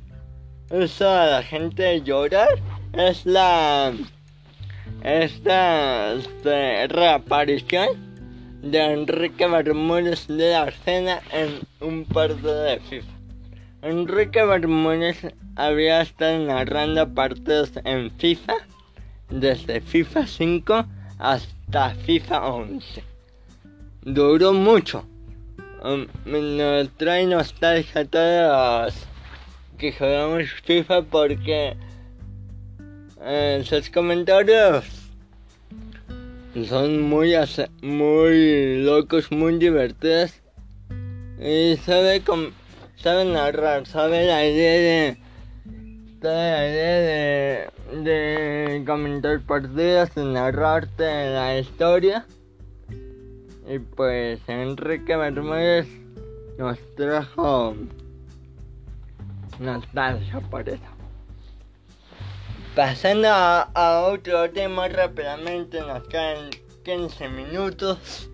hizo 0.71 1.09
a 1.09 1.27
la 1.27 1.43
gente 1.43 2.03
llorar 2.03 2.49
es 2.93 3.25
la 3.25 3.93
esta, 5.03 6.15
esta 6.15 6.87
reaparición 6.89 7.89
de 8.63 8.93
Enrique 8.93 9.47
Bermúdez 9.47 10.27
de 10.27 10.55
Arcena 10.55 11.21
en 11.33 11.61
un 11.81 12.05
partido 12.05 12.63
de 12.63 12.81
FIFA. 12.81 13.13
Enrique 13.83 14.45
Bermúdez 14.45 15.19
había 15.55 16.03
estado 16.03 16.39
narrando 16.47 17.15
partidos 17.15 17.73
en 17.85 18.11
FIFA 18.13 18.55
desde 19.31 19.81
FIFA 19.81 20.27
5 20.27 20.85
hasta 21.19 21.95
FIFA 21.95 22.49
11. 22.49 23.05
Duró 24.03 24.53
mucho. 24.53 25.05
Nos 26.25 26.91
trae 26.97 27.27
nostalgia 27.27 28.01
a 28.01 28.05
todos 28.05 29.07
que 29.79 29.93
jugamos 29.93 30.51
FIFA 30.65 31.03
porque 31.03 31.77
eh, 33.23 33.83
comentarios 33.93 34.85
son 36.67 37.03
muy, 37.03 37.35
muy 37.83 38.83
locos, 38.83 39.31
muy 39.31 39.59
divertidos 39.59 40.35
y 41.41 41.77
sabe, 41.85 42.23
sabe 42.97 43.25
narrar, 43.27 43.87
sabe 43.87 44.27
la 44.27 44.45
idea 44.45 44.73
de 44.73 45.19
la 46.21 46.69
idea 46.69 47.71
de, 47.93 48.03
de 48.03 48.85
comentar 48.85 49.41
partidas, 49.41 50.15
de 50.15 50.25
narrarte 50.25 51.05
la 51.05 51.59
historia. 51.59 52.27
Y 53.69 53.79
pues 53.79 54.41
Enrique 54.49 55.17
Bermúdez 55.17 55.87
nos 56.59 56.79
trajo 56.97 57.77
nostalgia 59.61 60.41
por 60.51 60.69
eso. 60.69 60.98
Pasando 62.79 63.27
a, 63.29 64.07
otro 64.07 64.49
tema 64.53 64.87
rápidamente, 64.87 65.81
nos 65.81 66.07
quedan 66.07 66.49
15 66.85 67.29
minutos, 67.29 68.31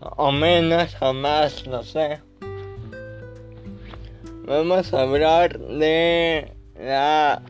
o 0.00 0.32
menos, 0.32 0.96
o 1.00 1.12
más, 1.12 1.64
no 1.68 1.84
sé. 1.84 2.18
Vamos 4.48 4.92
a 4.92 5.02
hablar 5.02 5.60
de 5.60 6.54
la 6.76 7.40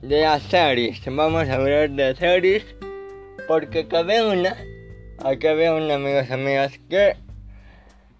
de 0.00 0.22
las 0.22 0.44
series. 0.44 0.98
Vamos 1.04 1.46
a 1.46 1.56
hablar 1.56 1.90
de 1.90 2.16
series 2.16 2.64
porque 3.46 3.86
cabe 3.86 4.26
una, 4.26 4.56
veo 5.42 5.76
una 5.76 5.96
amigos 5.96 6.30
amigas 6.30 6.80
que 6.88 7.16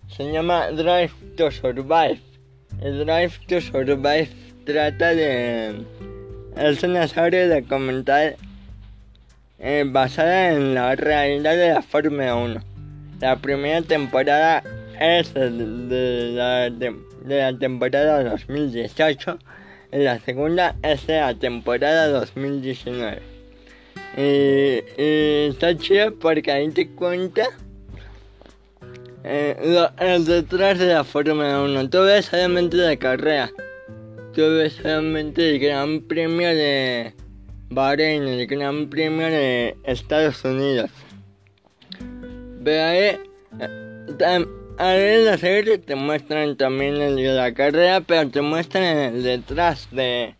se 0.08 0.30
llama 0.30 0.66
Drive 0.72 1.14
to 1.38 1.50
Survive. 1.50 2.20
El 2.82 3.06
Drive 3.06 3.32
to 3.48 3.62
Survive 3.62 4.28
trata 4.66 5.14
de 5.14 5.86
es 6.56 6.82
una 6.82 7.08
serie 7.08 7.48
documental 7.48 8.36
eh, 9.58 9.84
basada 9.86 10.50
en 10.52 10.74
la 10.74 10.96
realidad 10.96 11.56
de 11.56 11.74
la 11.74 11.82
Fórmula 11.82 12.34
1. 12.34 12.60
La 13.20 13.36
primera 13.36 13.82
temporada 13.82 14.62
es 14.98 15.34
de 15.34 15.50
la, 16.34 16.70
de 16.70 16.94
la 17.24 17.58
temporada 17.58 18.22
2018 18.24 19.38
la 19.92 20.20
segunda 20.20 20.76
es 20.82 21.08
la 21.08 21.34
temporada 21.34 22.08
2019. 22.08 23.22
Y, 24.16 25.48
está 25.48 25.76
chido 25.76 26.14
porque 26.14 26.52
ahí 26.52 26.68
te 26.70 26.88
cuenta 26.90 27.42
eh, 29.24 29.86
el 29.98 30.24
detrás 30.24 30.78
de 30.78 30.94
la 30.94 31.04
Fórmula 31.04 31.62
1. 31.62 31.90
Tú 31.90 32.02
ves 32.02 32.26
solamente 32.26 32.76
la 32.76 32.96
carrera. 32.96 33.50
Tú 34.40 34.48
ves 34.54 34.72
solamente 34.72 35.50
el 35.50 35.58
Gran 35.58 36.00
Premio 36.00 36.48
de 36.48 37.12
Bahrein, 37.68 38.22
el 38.26 38.46
Gran 38.46 38.88
Premio 38.88 39.26
de 39.26 39.76
Estados 39.84 40.42
Unidos. 40.46 40.90
Pero 42.64 42.82
ahí, 42.82 43.18
eh, 43.60 44.46
en 44.78 45.24
la 45.26 45.36
serie 45.36 45.76
te 45.76 45.94
muestran 45.94 46.56
también 46.56 46.96
el 47.02 47.16
de 47.16 47.34
la 47.34 47.52
carrera, 47.52 48.00
pero 48.00 48.30
te 48.30 48.40
muestran 48.40 49.22
detrás 49.22 49.88
de, 49.90 50.34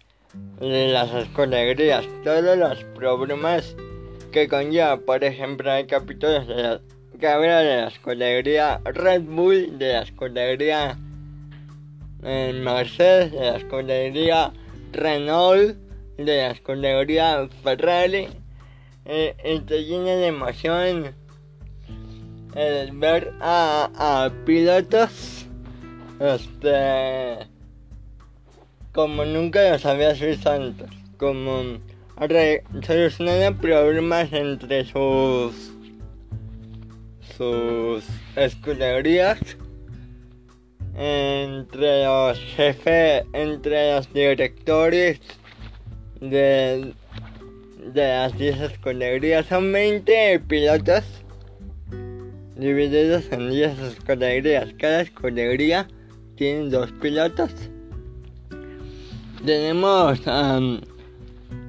las 0.61 1.13
escuderías, 1.13 2.07
todos 2.25 2.57
los 2.57 2.83
problemas 2.95 3.77
que 4.33 4.49
conlleva. 4.49 4.97
Por 4.97 5.23
ejemplo, 5.25 5.71
hay 5.71 5.87
capítulos 5.87 6.49
de 6.49 6.55
la, 6.55 6.81
que 7.21 7.27
habla 7.27 7.59
de 7.59 7.77
la 7.83 7.89
escudería 7.89 8.81
Red 8.83 9.25
Bull, 9.25 9.79
de 9.79 9.93
la 9.93 10.03
escudería 10.05 10.97
Mercedes, 12.23 13.33
de 13.33 13.41
la 13.41 13.57
escudería 13.57 14.53
Renault, 14.93 15.77
de 16.17 16.25
la 16.25 16.51
escudería 16.51 17.49
Ferrari, 17.63 18.29
eh, 19.07 19.35
y 19.45 19.61
te 19.61 19.85
llena 19.85 20.17
de 20.17 20.27
emoción 20.27 21.15
el 22.55 22.93
ver 22.93 23.33
a, 23.41 24.31
pilotos 24.45 25.47
este 26.21 27.39
como 28.93 29.25
nunca 29.25 29.71
los 29.71 29.87
había 29.87 30.13
visto 30.13 30.51
antes 30.51 30.91
como 31.17 31.79
solucionando 32.87 33.61
problemas 33.61 34.33
entre 34.33 34.85
sus 34.85 35.73
sus 37.37 38.05
escuderías 38.37 39.39
entre 40.95 42.05
los 42.05 42.39
jefes 42.39 43.25
entre 43.33 43.95
los 43.95 44.13
directores 44.13 45.21
de, 46.21 46.93
de 47.93 48.09
las 48.09 48.37
10 48.37 48.61
escuderías 48.61 49.47
son 49.47 49.73
20 49.73 50.41
pilotos 50.41 51.05
divididos 52.61 53.25
en 53.33 53.51
10 53.51 53.79
escuderías. 53.79 54.75
Cada 54.79 55.01
escudería 55.01 55.89
tiene 56.37 56.69
dos 56.69 56.93
pilotos. 57.01 57.51
Tenemos 59.45 60.21
a 60.27 60.61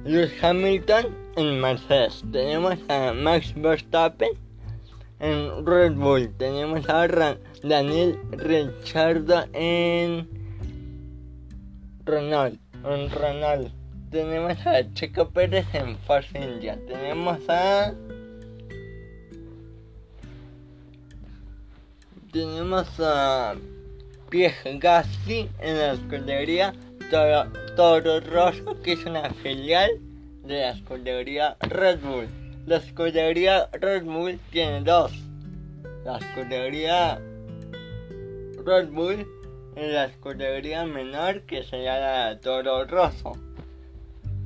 Lewis 0.04 0.32
Hamilton 0.42 1.06
en 1.36 1.60
Mercedes. 1.60 2.22
Tenemos 2.30 2.78
a 2.88 3.14
Max 3.14 3.54
Verstappen 3.56 4.30
en 5.20 5.64
Red 5.64 5.94
Bull. 5.94 6.28
Tenemos 6.36 6.86
a 6.90 7.06
Daniel 7.62 8.18
Ricciardo 8.32 9.44
en 9.52 10.28
Renault. 12.04 12.58
En 12.84 13.10
Renault. 13.10 13.70
Tenemos 14.10 14.66
a 14.66 14.92
Checo 14.92 15.30
Pérez 15.30 15.66
en 15.72 15.96
Force 15.98 16.36
India. 16.38 16.78
Tenemos 16.86 17.38
a 17.48 17.94
tenemos 22.32 22.88
a 22.98 23.54
Pierre 24.30 24.78
Gasly 24.78 25.48
en 25.60 25.78
la 25.78 25.92
escudería 25.92 26.74
Toro, 27.10 28.20
Rosso, 28.20 28.80
que 28.82 28.92
es 28.92 29.04
una 29.04 29.28
filial 29.30 29.90
de 30.42 30.60
la 30.60 30.70
escudería 30.70 31.56
Red 31.60 32.00
Bull. 32.00 32.28
La 32.66 32.76
escudería 32.76 33.68
Red 33.72 34.04
Bull 34.04 34.40
tiene 34.50 34.80
dos. 34.80 35.12
La 36.04 36.16
escudería 36.16 37.20
Red 38.64 38.88
Bull 38.90 39.26
y 39.76 39.86
la 39.86 40.04
escudería 40.04 40.84
menor 40.84 41.42
que 41.42 41.62
se 41.64 41.82
llama 41.82 42.38
Toro 42.40 42.84
Rosso. 42.84 43.32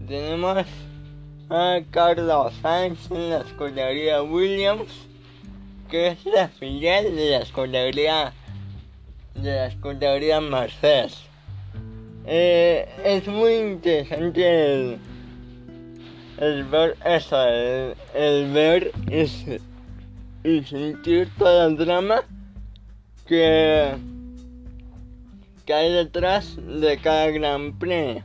Tenemos 0.07 0.65
a 1.51 1.81
Carlos 1.91 2.53
Sainz 2.63 3.11
en 3.11 3.31
la 3.31 3.39
escudería 3.39 4.23
Williams 4.23 5.07
que 5.91 6.09
es 6.09 6.25
la 6.27 6.49
filial 6.49 7.15
de 7.15 7.31
la 7.31 7.39
escudería 7.39 8.33
de 9.35 9.55
la 9.55 9.67
escudería 9.67 10.41
Mercedes. 10.41 11.19
Eh, 12.27 12.89
es 13.05 13.29
muy 13.29 13.55
interesante 13.55 14.99
el, 16.39 16.65
ver 16.65 16.97
eso, 17.05 17.41
el, 18.15 18.51
ver 18.53 18.91
y 20.43 20.63
sentir 20.65 21.31
todo 21.39 21.69
el 21.69 21.77
drama 21.77 22.25
que, 23.27 23.93
hay 25.69 25.93
detrás 25.93 26.57
de 26.57 26.99
cada 26.99 27.31
gran 27.31 27.79
premio. 27.79 28.23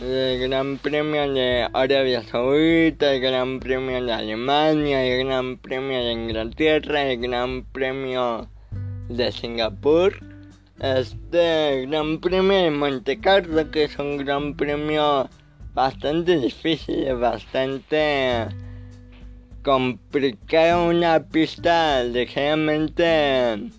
El 0.00 0.48
Gran 0.48 0.78
Premio 0.78 1.30
de 1.30 1.68
Arabia 1.74 2.22
Saudita, 2.22 3.12
el 3.12 3.20
Gran 3.20 3.60
Premio 3.60 4.02
de 4.02 4.12
Alemania, 4.12 5.04
el 5.04 5.26
Gran 5.26 5.58
Premio 5.58 6.02
de 6.02 6.12
Inglaterra, 6.12 7.02
el 7.02 7.20
Gran 7.20 7.64
Premio 7.64 8.48
de 9.10 9.30
Singapur, 9.30 10.14
este 10.78 11.86
Gran 11.86 12.18
Premio 12.18 12.62
de 12.62 12.70
Monte 12.70 13.20
Carlo, 13.20 13.70
que 13.70 13.84
es 13.84 13.98
un 13.98 14.16
Gran 14.16 14.54
Premio 14.54 15.28
bastante 15.74 16.38
difícil, 16.38 17.14
bastante 17.16 18.46
complicado, 19.62 20.88
una 20.88 21.22
pista 21.22 22.02
ligeramente 22.04 23.70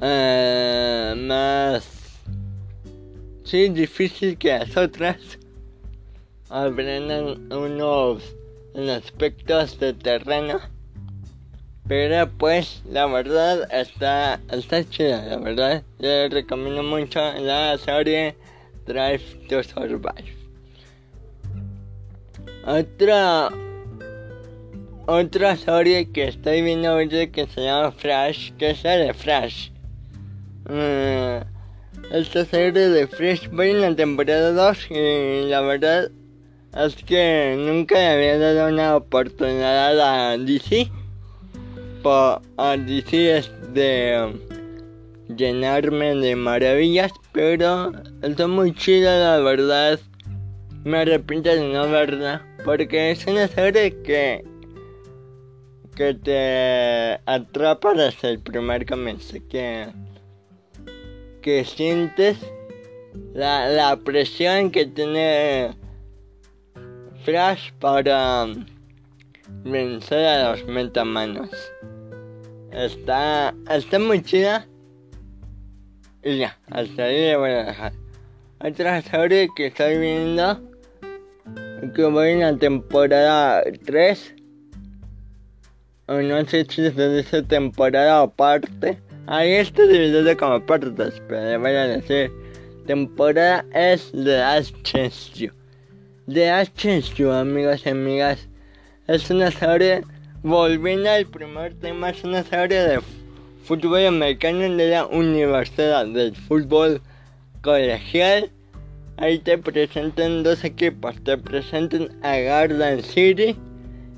eh, 0.00 1.14
más 1.16 1.94
sí 3.44 3.68
difícil 3.68 4.36
que 4.36 4.48
las 4.48 4.76
otras 4.76 5.38
aprendan 6.50 7.52
unos 7.52 8.22
aspectos 8.90 9.78
de 9.78 9.92
terreno 9.92 10.60
Pero 11.86 12.28
pues 12.38 12.82
la 12.90 13.06
verdad 13.06 13.68
está, 13.72 14.40
está 14.50 14.88
chida, 14.88 15.22
la 15.26 15.36
verdad. 15.36 15.82
Yo 15.98 16.28
recomiendo 16.28 16.82
mucho 16.82 17.20
la 17.20 17.76
serie 17.76 18.34
Drive 18.86 19.22
to 19.48 19.62
Survive. 19.62 20.34
Otra 22.66 23.50
otra 25.06 25.56
serie 25.56 26.10
que 26.10 26.28
estoy 26.28 26.62
viendo 26.62 26.88
ahorita 26.88 27.26
que 27.26 27.46
se 27.46 27.62
llama 27.62 27.92
Flash, 27.92 28.52
que 28.58 28.70
es 28.70 28.84
la 28.84 28.96
de 28.96 29.14
Flash. 29.14 29.70
Uh, 30.68 31.44
esta 32.10 32.44
serie 32.46 32.88
de 32.88 33.06
Flash 33.06 33.48
voy 33.50 33.70
en 33.70 33.82
la 33.82 33.94
temporada 33.94 34.52
2 34.52 34.90
y 34.90 35.48
la 35.48 35.60
verdad 35.60 36.10
es 36.76 36.96
que 36.96 37.54
nunca 37.58 37.96
le 37.96 38.08
había 38.08 38.38
dado 38.38 38.72
una 38.72 38.96
oportunidad 38.96 40.00
a 40.00 40.38
DC. 40.38 40.90
a 42.56 42.76
DC 42.76 43.38
es 43.38 43.50
de 43.74 44.32
llenarme 45.36 46.14
de 46.14 46.34
maravillas, 46.34 47.12
pero 47.32 47.92
está 48.22 48.46
muy 48.46 48.74
chida 48.74 49.18
la 49.18 49.44
verdad. 49.44 50.00
Me 50.84 50.98
arrepiento 50.98 51.50
de 51.50 51.72
no 51.72 51.88
verla, 51.90 52.46
porque 52.64 53.10
es 53.10 53.26
una 53.26 53.48
serie 53.48 54.02
que 54.02 54.44
que 55.94 56.14
te 56.14 57.20
atrapa 57.26 57.94
desde 57.94 58.30
el 58.30 58.40
primer 58.40 58.86
comienzo, 58.86 59.36
que, 59.48 59.86
que 61.42 61.64
sientes 61.64 62.38
la, 63.32 63.68
la 63.68 63.96
presión 63.96 64.70
que 64.70 64.86
tiene 64.86 65.70
Flash 67.24 67.72
para 67.80 68.46
vencer 69.64 70.26
a 70.26 70.50
los 70.50 70.64
metamanos. 70.66 71.50
Está, 72.72 73.54
está 73.70 73.98
muy 73.98 74.22
chida. 74.22 74.66
Y 76.22 76.38
ya, 76.38 76.58
hasta 76.70 77.04
ahí 77.04 77.20
le 77.20 77.36
voy 77.36 77.50
a 77.50 77.64
dejar. 77.64 77.92
Otra 78.60 79.00
serie 79.02 79.48
que 79.54 79.66
estoy 79.66 79.98
viendo, 79.98 80.60
que 81.94 82.04
voy 82.04 82.30
en 82.30 82.40
la 82.40 82.56
temporada 82.56 83.62
3 83.84 84.33
o 86.06 86.20
no 86.20 86.44
sé 86.44 86.66
si 86.68 86.82
de 86.82 87.20
esa 87.20 87.42
temporada 87.42 88.22
aparte. 88.22 88.98
Ahí 89.26 89.52
está 89.52 89.86
dividido 89.86 90.36
como 90.36 90.64
partes, 90.64 91.22
pero 91.28 91.44
le 91.44 91.56
voy 91.56 91.70
a 91.70 91.86
decir. 91.86 92.30
Temporada 92.86 93.64
es 93.72 94.12
de 94.12 94.42
HSU. 94.42 95.50
De 96.26 96.50
HSU, 96.50 97.30
amigos 97.30 97.86
y 97.86 97.88
amigas. 97.88 98.46
Es 99.06 99.30
una 99.30 99.50
serie, 99.50 100.02
volviendo 100.42 101.10
al 101.10 101.26
primer 101.26 101.72
tema, 101.74 102.10
es 102.10 102.22
una 102.22 102.42
serie 102.42 102.80
de 102.80 103.00
fútbol 103.64 104.06
americano 104.06 104.60
de 104.60 104.90
la 104.90 105.06
Universidad 105.06 106.06
del 106.06 106.36
Fútbol 106.36 107.00
Colegial. 107.62 108.50
Ahí 109.16 109.38
te 109.38 109.56
presentan 109.56 110.42
dos 110.42 110.64
equipos, 110.64 111.14
te 111.24 111.38
presentan 111.38 112.10
a 112.22 112.36
Garden 112.36 113.02
City 113.02 113.56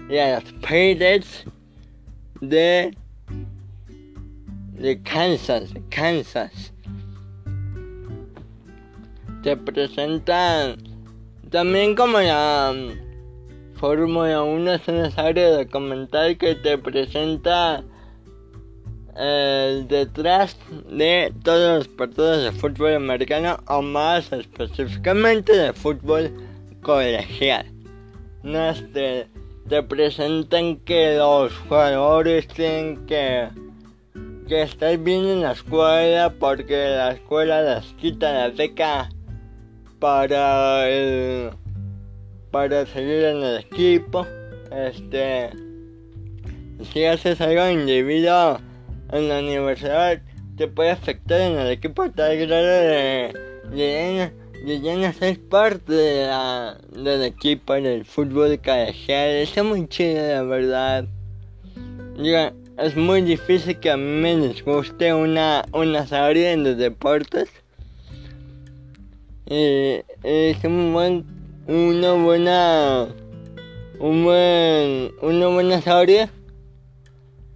y 0.09 0.18
a 0.18 0.40
los 0.40 0.53
Pirates 0.55 1.44
de, 2.40 2.96
de 4.72 5.03
Kansas, 5.03 5.72
Kansas. 5.90 6.72
Te 9.42 9.57
presentan 9.57 10.77
también 11.51 11.94
como 11.94 12.20
la 12.20 12.72
um, 12.75 13.07
Fórmula 13.77 14.42
1 14.42 14.72
es 14.72 14.88
una 14.88 15.11
serie 15.11 15.49
documental 15.51 16.37
que 16.38 16.55
te 16.55 16.77
presenta 16.79 17.85
el 19.16 19.87
detrás 19.87 20.57
de 20.90 21.33
todos 21.42 21.79
los 21.79 21.88
partidos 21.88 22.42
de 22.42 22.53
fútbol 22.53 22.94
americano 22.94 23.59
o 23.68 23.81
más 23.81 24.33
específicamente 24.33 25.57
de 25.57 25.72
fútbol 25.72 26.33
colegial. 26.83 27.66
No 28.42 28.70
es 28.70 28.92
de 28.92 29.27
te 29.68 29.83
presentan 29.83 30.76
que 30.76 31.16
los 31.16 31.52
jugadores 31.52 32.46
tienen 32.48 33.05
que, 33.07 33.48
que 34.46 34.62
estar 34.62 34.96
bien 34.98 35.24
en 35.24 35.40
la 35.42 35.52
escuela 35.52 36.33
porque 36.38 36.90
la 36.90 37.12
escuela 37.12 37.62
les 37.62 37.85
quita 37.94 38.33
la 38.33 38.48
beca 38.50 39.09
para 39.98 40.88
el, 40.88 41.50
para 42.52 42.87
seguir 42.87 43.24
en 43.24 43.42
el 43.42 43.59
equipo. 43.59 44.26
Este, 44.70 45.50
si 46.92 47.05
haces 47.05 47.40
algo 47.40 47.68
indebido 47.68 48.61
en 49.11 49.29
la 49.29 49.40
universidad, 49.40 50.20
te 50.57 50.68
puede 50.68 50.90
afectar 50.90 51.40
en 51.40 51.59
el 51.59 51.72
equipo 51.72 52.09
tal 52.12 52.37
grado 52.37 52.66
de 52.66 54.37
de 54.66 55.12
ser 55.12 55.40
parte 55.48 55.92
de 55.92 56.26
la, 56.26 56.76
del 56.90 57.22
equipo 57.22 57.74
del 57.74 58.05
fútbol 58.05 58.61
colegial. 58.61 59.29
Está 59.37 59.62
muy 59.62 59.87
chido, 59.87 60.26
la 60.26 60.42
verdad. 60.42 61.05
Ya, 62.16 62.52
es 62.79 62.96
muy 62.96 63.22
difícil 63.22 63.79
que 63.79 63.92
a 63.92 63.96
mí 63.96 64.02
me 64.02 64.37
disguste 64.48 65.14
una, 65.14 65.64
una 65.72 66.05
serie 66.09 66.57
de 66.57 66.74
deportes. 66.74 67.48
Y, 69.48 70.02
es 70.24 70.64
un 70.64 70.92
buen, 70.92 71.24
una 71.68 72.14
buena, 72.14 73.07
un 74.00 74.24
buen, 74.24 75.12
una 75.22 75.46
buena 75.46 75.81
serie 75.81 76.29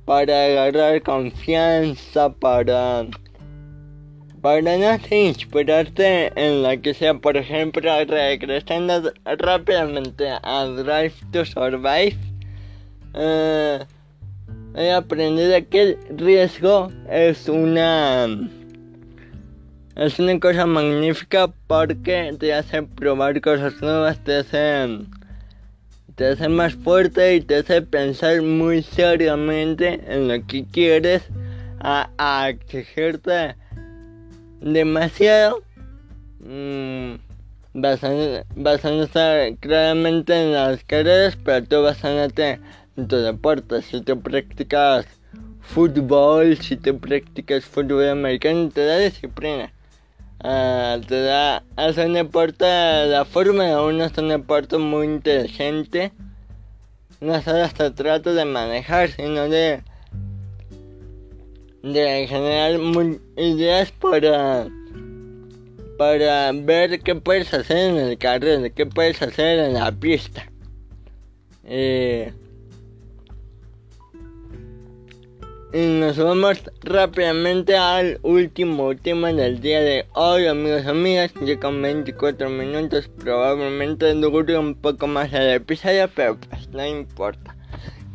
para 0.05 0.45
agarrar 0.45 1.03
confianza, 1.03 2.33
para 2.33 3.05
para 4.41 4.63
no 4.63 4.99
inspirarte 5.11 6.33
en 6.35 6.63
la 6.63 6.77
que 6.79 6.95
sea, 6.95 7.15
por 7.15 7.37
ejemplo, 7.37 7.83
regresando 8.07 9.13
rápidamente 9.25 10.31
a 10.43 10.65
Drive 10.65 11.15
to 11.31 11.45
Survive, 11.45 12.17
eh, 13.15 13.85
he 14.77 14.93
aprendido 14.93 15.69
que 15.69 15.83
el 15.83 15.99
riesgo 16.19 16.91
es 17.11 17.49
una 17.49 18.29
es 19.97 20.19
una 20.19 20.41
cosa 20.41 20.65
magnífica 20.65 21.53
porque 21.67 22.35
te 22.39 22.55
hace 22.55 22.83
probar 22.83 23.39
cosas 23.43 23.83
nuevas, 23.83 24.23
te 24.25 24.37
hace 24.37 25.01
te 26.15 26.27
hace 26.29 26.49
más 26.49 26.75
fuerte 26.77 27.35
y 27.35 27.41
te 27.43 27.57
hace 27.57 27.83
pensar 27.83 28.41
muy 28.41 28.83
seriamente 28.83 30.01
en 30.07 30.29
lo 30.29 30.47
que 30.47 30.65
quieres 30.65 31.23
a, 31.81 32.09
a 32.17 32.49
exigirte 32.49 33.60
demasiado 34.61 35.63
mmm, 36.41 37.15
basándose 37.73 39.57
claramente 39.61 40.35
en 40.35 40.53
las 40.53 40.85
carreras, 40.85 41.37
pero 41.45 41.67
tú 41.67 41.83
basándote 41.83 42.61
en 42.97 43.09
tu 43.09 43.17
deporte. 43.17 43.83
Si 43.83 44.01
tú 44.01 44.21
practicas 44.21 45.07
fútbol, 45.61 46.57
si 46.57 46.77
tú 46.77 46.99
practicas 46.99 47.65
fútbol 47.65 48.09
americano, 48.09 48.71
te 48.71 48.85
da 48.85 48.99
disciplina. 48.99 49.73
Uh, 50.43 50.99
te 51.07 51.21
da, 51.21 51.63
es 51.77 51.99
un 51.99 52.15
deporte, 52.15 52.65
la 52.65 53.27
Fórmula 53.27 53.83
1 53.83 54.05
es 54.05 54.19
un 54.19 54.29
deporte 54.29 54.79
muy 54.79 55.07
inteligente. 55.07 56.13
No 57.21 57.41
solo 57.43 57.69
se 57.69 57.91
trata 57.91 58.33
de 58.33 58.45
manejar, 58.47 59.11
sino 59.11 59.49
de 59.51 59.83
de 61.83 62.27
generar 62.29 62.81
ideas 63.37 63.93
para 63.93 64.69
para 66.01 66.51
ver 66.53 67.01
qué 67.01 67.15
puedes 67.15 67.53
hacer 67.53 67.91
en 67.91 67.97
el 67.99 68.17
carril, 68.17 68.73
qué 68.73 68.87
puedes 68.87 69.21
hacer 69.21 69.59
en 69.59 69.75
la 69.75 69.93
pista. 69.93 70.51
Eh, 71.65 72.33
y 75.75 75.87
nos 75.87 76.17
vamos 76.17 76.59
rápidamente 76.83 77.77
al 77.77 78.19
último 78.23 78.97
tema 78.97 79.33
del 79.33 79.61
día 79.61 79.81
de 79.83 80.07
hoy, 80.15 80.47
amigos 80.47 80.85
y 80.87 80.89
amigas. 80.89 81.33
Con 81.61 81.83
24 81.83 82.49
minutos, 82.49 83.09
probablemente 83.23 84.13
dure 84.15 84.57
un 84.57 84.75
poco 84.75 85.07
más 85.07 85.33
el 85.35 85.51
episodio, 85.51 86.09
pero 86.15 86.39
pues 86.41 86.67
no 86.71 86.85
importa. 86.85 87.55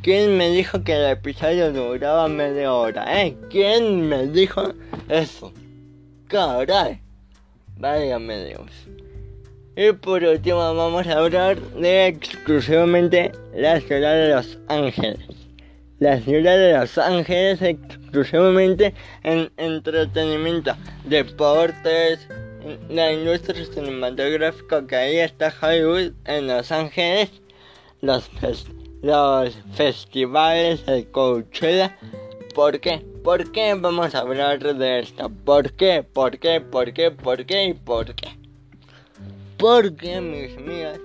¿Quién 0.06 0.38
me 0.38 0.52
dijo 0.52 0.84
que 0.84 0.94
el 0.94 1.10
episodio 1.14 1.74
duraba 1.74 2.28
media 2.28 2.72
hora? 2.72 3.24
¿Eh? 3.24 3.36
¿Quién 3.50 4.08
me 4.08 4.28
dijo 4.28 4.76
eso? 5.10 5.52
Caray. 6.28 7.02
Válgame 7.80 8.46
Dios. 8.46 8.70
Y 9.76 9.94
por 9.94 10.24
último 10.24 10.60
vamos 10.60 11.08
a 11.08 11.18
hablar 11.18 11.60
de 11.60 12.06
exclusivamente 12.06 13.32
la 13.56 13.82
ciudad 13.82 14.14
de 14.14 14.30
Los 14.30 14.60
Ángeles. 14.68 15.26
La 15.98 16.20
ciudad 16.20 16.56
de 16.56 16.74
Los 16.74 17.00
Ángeles 17.00 17.64
exclusivamente 17.64 18.94
en 19.24 19.52
entretenimiento, 19.58 20.76
deportes, 21.06 22.28
la 22.90 23.12
industria 23.12 23.66
cinematográfica 23.66 24.86
que 24.86 24.96
ahí 24.96 25.18
está 25.18 25.52
Hollywood 25.60 26.12
en 26.26 26.46
Los 26.46 26.72
Ángeles, 26.72 27.32
los 28.02 28.30
festivales 28.30 28.85
los 29.06 29.56
festivales, 29.76 30.84
el 30.88 31.06
Coachella. 31.12 31.96
¿Por 32.56 32.80
qué? 32.80 33.06
¿Por 33.24 33.52
qué 33.52 33.76
vamos 33.76 34.16
a 34.16 34.20
hablar 34.20 34.60
de 34.60 35.00
esto? 35.00 35.30
¿Por 35.30 35.74
qué? 35.74 36.04
¿Por 36.04 36.40
qué? 36.40 36.60
¿Por 36.60 36.92
qué? 36.92 37.12
¿Por 37.12 37.46
qué? 37.46 37.66
¿Y 37.66 37.74
por 37.74 38.16
qué? 38.16 38.30
Porque, 39.58 40.20
mis 40.22 40.58
amigas, 40.58 41.00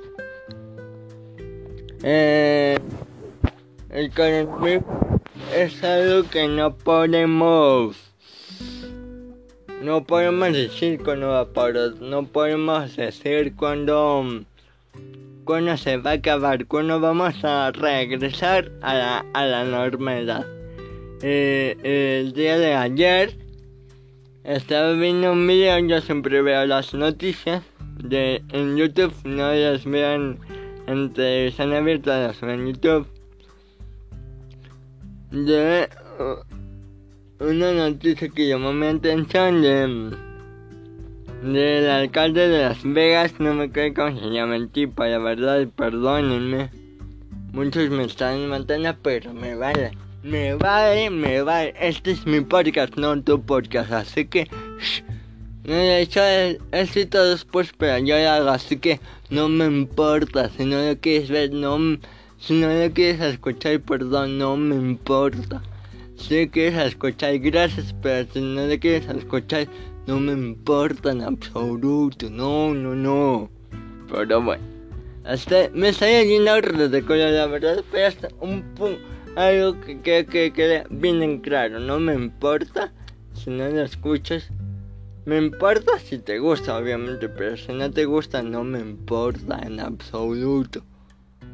eh, 2.02 2.78
el 3.90 4.10
coronavirus 4.12 4.84
es 5.54 5.84
algo 5.84 6.28
que 6.30 6.48
no 6.48 6.74
podemos 6.74 7.96
no 9.82 10.04
podemos 10.04 10.52
decir 10.52 11.00
parar, 11.02 11.94
no 12.00 12.26
podemos 12.26 12.96
decir 12.96 13.54
cuándo 13.56 14.44
cuándo 15.44 15.76
se 15.76 15.96
va 15.96 16.11
a 16.12 16.14
acabar, 16.14 16.66
cuándo 16.66 17.00
vamos 17.00 17.44
a 17.44 17.72
regresar 17.72 18.70
a 18.83 18.94
la, 18.94 19.26
a 19.35 19.46
la 19.46 19.64
normalidad. 19.64 20.46
Eh, 21.22 21.76
el 21.83 22.33
día 22.33 22.59
de 22.59 22.74
ayer 22.74 23.37
estaba 24.44 24.92
viendo 24.92 25.33
un 25.33 25.46
video, 25.46 25.79
yo 25.81 26.00
siempre 26.00 26.40
veo 26.40 26.64
las 26.66 26.94
noticias 26.94 27.62
de 28.03 28.42
en 28.53 28.76
YouTube, 28.76 29.12
no 29.24 29.53
las 29.53 29.85
vean 29.85 30.38
en 30.87 31.12
televisión 31.12 31.72
abierta, 31.74 32.26
las 32.26 32.40
veo 32.40 32.50
en 32.53 32.66
YouTube. 32.66 33.07
De 35.31 35.88
uh, 36.18 37.44
una 37.44 37.72
noticia 37.72 38.29
que 38.29 38.48
llamó 38.48 38.72
mi 38.72 38.87
atención 38.87 39.62
de 39.62 40.30
del 41.42 41.88
alcalde 41.88 42.48
de 42.48 42.62
Las 42.62 42.83
Vegas, 42.83 43.35
no 43.38 43.55
me 43.55 43.70
creo 43.70 43.94
cómo 43.94 44.18
se 44.18 44.26
llama 44.31 44.57
el 44.57 44.68
tipo, 44.68 45.05
la 45.05 45.18
verdad, 45.18 45.66
perdónenme. 45.74 46.70
Muchos 47.53 47.90
me 47.90 48.05
están 48.05 48.48
matando, 48.48 48.94
pero 49.03 49.33
me 49.33 49.57
vale. 49.57 49.92
Me 50.22 50.55
vale, 50.55 51.09
me 51.11 51.42
vale. 51.42 51.74
Este 51.81 52.12
es 52.12 52.26
mi 52.26 52.42
podcast, 52.42 52.96
no 52.96 53.20
tu 53.22 53.40
podcast, 53.42 53.90
así 53.92 54.26
que... 54.26 54.44
Shh. 54.79 55.03
No, 55.64 55.74
de 55.74 56.00
hecho, 56.00 56.20
todo 57.11 57.31
después, 57.31 57.72
pero 57.76 57.98
yo 57.98 58.16
lo 58.18 58.29
hago, 58.29 58.48
así 58.50 58.76
que 58.76 59.00
no 59.31 59.48
me 59.48 59.66
importa. 59.66 60.50
Si 60.50 60.64
no 60.64 60.83
lo 60.83 60.98
quieres 60.98 61.31
ver, 61.31 61.53
no... 61.53 61.98
Si 62.38 62.55
no 62.55 62.68
lo 62.68 62.92
quieres 62.92 63.20
escuchar, 63.20 63.81
perdón, 63.81 64.38
no 64.38 64.57
me 64.57 64.74
importa. 64.74 65.62
Si 66.16 66.44
lo 66.44 66.50
quieres 66.50 66.79
escuchar, 66.87 67.38
gracias, 67.38 67.94
pero 68.03 68.31
si 68.33 68.40
no 68.40 68.66
lo 68.66 68.79
quieres 68.79 69.09
escuchar, 69.09 69.68
no 70.06 70.20
me 70.20 70.32
importa 70.32 71.12
en 71.12 71.22
absoluto. 71.22 72.30
No, 72.30 72.74
no, 72.74 72.94
no. 72.94 73.50
Pero 74.10 74.42
bueno. 74.42 74.62
Hasta 75.24 75.68
me 75.74 75.90
está 75.90 76.06
yendo 76.22 76.88
de 76.88 77.02
cola, 77.02 77.30
la 77.30 77.46
verdad, 77.46 77.84
pero 77.92 78.06
hasta 78.06 78.28
un 78.40 78.62
punto 78.74 79.00
algo 79.36 79.78
que 79.80 80.00
que, 80.00 80.26
que 80.26 80.52
quede 80.52 80.84
bien 80.90 81.22
en 81.22 81.40
claro. 81.40 81.78
No 81.78 81.98
me 81.98 82.14
importa 82.14 82.92
si 83.34 83.50
no 83.50 83.68
lo 83.68 83.82
escuchas. 83.82 84.50
Me 85.26 85.36
importa 85.36 85.98
si 85.98 86.18
te 86.18 86.38
gusta, 86.38 86.76
obviamente, 86.76 87.28
pero 87.28 87.56
si 87.56 87.72
no 87.72 87.90
te 87.90 88.06
gusta, 88.06 88.42
no 88.42 88.64
me 88.64 88.80
importa 88.80 89.60
en 89.64 89.78
absoluto. 89.78 90.82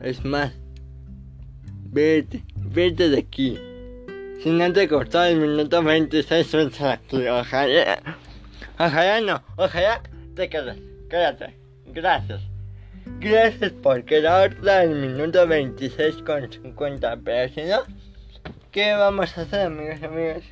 Es 0.01 0.25
más, 0.25 0.53
vete, 1.91 2.45
vete 2.57 3.09
de 3.09 3.19
aquí. 3.19 3.59
Si 4.43 4.51
no 4.51 4.73
te 4.73 4.87
costó 4.89 5.25
el 5.25 5.41
minuto 5.41 5.83
26, 5.83 6.55
aquí. 6.81 7.27
Ojalá, 7.27 8.17
ojalá 8.79 9.21
no, 9.21 9.43
ojalá 9.57 10.03
te 10.35 10.49
quedes. 10.49 10.79
Quédate. 11.09 11.57
Gracias. 11.87 12.43
Gracias 13.21 13.73
por 13.73 14.05
quedarte 14.05 14.83
el 14.83 14.95
minuto 14.95 15.47
26 15.47 16.17
con 16.27 16.51
50, 16.51 17.17
pero 17.25 17.53
no, 17.69 17.83
¿qué 18.73 18.93
vamos 18.93 19.39
a 19.39 19.43
hacer, 19.43 19.67
amigos 19.67 19.99
y 20.03 20.05
amigas? 20.05 20.43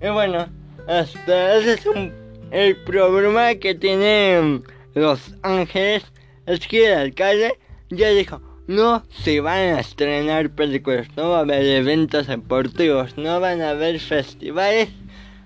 Y 0.00 0.08
bueno, 0.08 0.48
hasta 0.86 1.56
ese 1.56 1.72
es 1.74 1.86
un, 1.86 2.12
el 2.52 2.76
problema 2.84 3.54
que 3.56 3.74
tienen 3.74 4.62
Los 4.94 5.34
Ángeles, 5.42 6.04
es 6.46 6.66
que 6.66 6.86
el 6.86 6.98
alcalde 6.98 7.58
ya 7.90 8.08
dijo, 8.10 8.40
no 8.68 9.04
se 9.10 9.40
van 9.40 9.74
a 9.74 9.80
estrenar 9.80 10.50
películas, 10.50 11.08
no 11.16 11.30
va 11.30 11.38
a 11.38 11.40
haber 11.40 11.64
eventos 11.64 12.28
deportivos, 12.28 13.18
no 13.18 13.40
van 13.40 13.60
a 13.60 13.70
haber 13.70 13.98
festivales 13.98 14.88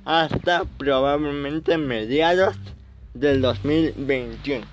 hasta 0.04 0.64
probablemente 0.78 1.76
mediados 1.78 2.56
del 3.14 3.42
2021. 3.42 4.66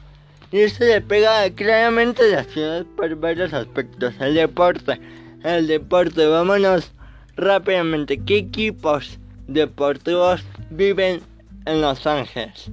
Y 0.51 0.59
esto 0.59 0.85
le 0.85 1.01
pega 1.01 1.49
claramente 1.51 2.23
a 2.23 2.37
la 2.37 2.43
ciudad 2.45 2.85
por 2.95 3.13
varios 3.15 3.51
aspectos. 3.53 4.13
El 4.19 4.35
deporte. 4.35 4.99
El 5.43 5.67
deporte, 5.67 6.25
vámonos 6.25 6.93
rápidamente. 7.35 8.17
¿Qué 8.17 8.37
equipos 8.37 9.19
deportivos 9.47 10.43
viven 10.69 11.21
en 11.65 11.81
Los 11.81 12.07
Ángeles? 12.07 12.71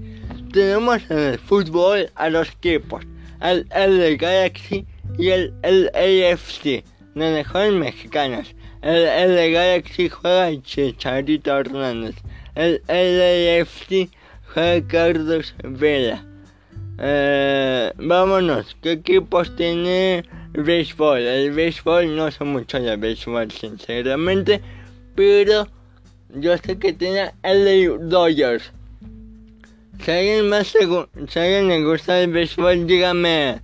Tenemos 0.52 1.02
en 1.10 1.18
el 1.18 1.38
fútbol 1.38 2.10
a 2.14 2.30
los 2.30 2.48
equipos. 2.50 3.04
El 3.42 3.66
LA 3.70 4.16
Galaxy 4.16 4.86
y 5.18 5.30
el 5.30 5.52
LAFC. 5.62 6.84
Los 7.14 7.32
mejores 7.32 7.72
mexicanos. 7.72 8.54
El 8.82 9.34
LA 9.34 9.46
Galaxy 9.48 10.08
juega 10.08 10.62
Chicharito 10.62 11.58
Hernández. 11.58 12.14
El 12.54 12.82
LAFC 12.86 14.10
juega 14.52 14.86
Carlos 14.86 15.54
Vela. 15.64 16.24
Eh, 16.98 17.92
vámonos, 17.96 18.76
¿qué 18.80 18.92
equipos 18.92 19.54
tiene 19.56 20.24
el 20.54 20.62
béisbol? 20.62 21.18
El 21.18 21.50
béisbol 21.50 22.14
no 22.14 22.30
sé 22.30 22.44
mucho 22.44 22.78
de 22.78 22.96
béisbol, 22.96 23.50
sinceramente, 23.50 24.60
pero 25.16 25.66
yo 26.32 26.56
sé 26.58 26.78
que 26.78 26.92
tiene 26.92 27.32
LA 27.42 27.98
Dodgers. 27.98 28.70
Si 30.04 30.10
alguien 30.12 30.48
más 30.48 30.68
si 30.68 31.38
alguien 31.38 31.68
le 31.68 31.84
gusta 31.84 32.20
el 32.20 32.30
béisbol, 32.30 32.86
dígame 32.86 33.60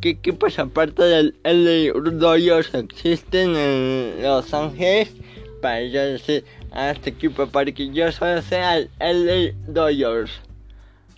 qué 0.00 0.10
equipos 0.10 0.60
aparte 0.60 1.02
del 1.02 1.34
LA 1.42 1.92
Dodgers 2.12 2.72
existen 2.74 3.56
en 3.56 4.22
Los 4.22 4.54
Ángeles 4.54 5.10
para 5.60 5.82
yo 5.82 6.00
decir 6.00 6.44
a 6.72 6.90
este 6.90 7.10
equipo, 7.10 7.46
para 7.46 7.70
que 7.72 7.90
yo 7.90 8.10
solo 8.12 8.42
sea 8.42 8.78
el 8.78 8.90
LA 8.98 9.54
Dodgers. 9.66 10.40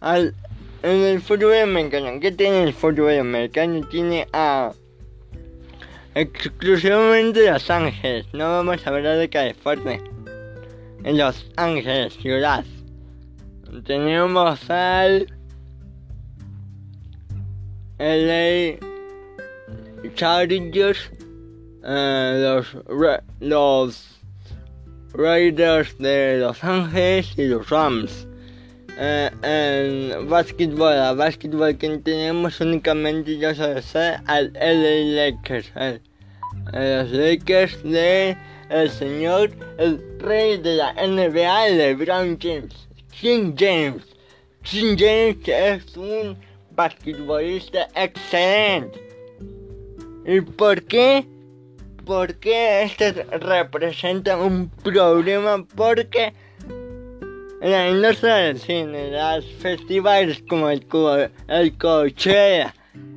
Al 0.00 0.34
en 0.82 1.02
el 1.02 1.20
fútbol 1.20 1.54
americano, 1.56 2.18
¿qué 2.20 2.32
tiene 2.32 2.62
el 2.62 2.72
fútbol 2.72 3.18
americano? 3.18 3.86
Tiene 3.88 4.26
a 4.32 4.72
exclusivamente 6.14 7.50
Los 7.50 7.70
Ángeles, 7.70 8.26
no 8.32 8.44
vamos 8.44 8.86
a 8.86 8.90
hablar 8.90 9.18
de 9.18 9.28
California. 9.28 10.00
En 11.04 11.18
Los 11.18 11.46
Ángeles, 11.56 12.14
ciudad. 12.14 12.64
Tenemos 13.84 14.70
al 14.70 15.26
LA 17.98 18.78
Chargers, 20.14 21.10
uh, 21.82 22.38
los, 22.38 22.76
los 23.40 24.19
Raiders 25.14 25.96
de 25.98 26.38
Los 26.38 26.62
Ángeles 26.62 27.32
y 27.36 27.46
los 27.46 27.68
Rams. 27.68 28.26
Eh, 28.98 29.30
en 29.42 30.28
básquetbol, 30.28 30.92
a 30.92 31.12
básquetbol 31.14 31.76
que 31.78 31.98
tenemos 31.98 32.60
únicamente 32.60 33.38
yo 33.38 33.54
solo 33.54 33.80
sé 33.80 34.16
al 34.26 34.52
LA 34.52 35.32
Lakers, 35.32 35.72
el, 35.76 36.00
los 36.72 37.10
Lakers 37.10 37.82
de 37.82 38.36
el 38.68 38.90
señor, 38.90 39.50
el 39.78 40.00
rey 40.18 40.58
de 40.58 40.74
la 40.76 40.92
NBA, 40.94 41.68
LeBron 41.70 42.38
James, 42.40 42.88
King 43.10 43.54
James. 43.56 44.02
King 44.62 44.96
James 44.98 45.38
es 45.46 45.96
un 45.96 46.36
basquetbolista 46.72 47.88
excelente. 47.94 49.00
¿Y 50.26 50.40
por 50.42 50.82
qué? 50.84 51.26
Porque 52.10 52.82
este 52.82 53.12
representa 53.12 54.36
un 54.36 54.68
problema 54.68 55.64
porque 55.76 56.32
la 57.60 57.88
industria 57.88 58.34
del 58.34 58.58
cine, 58.58 59.12
los 59.12 59.44
festivales 59.60 60.42
como 60.48 60.70
el, 60.70 60.84
el 61.46 61.78
Coachella, 61.78 62.74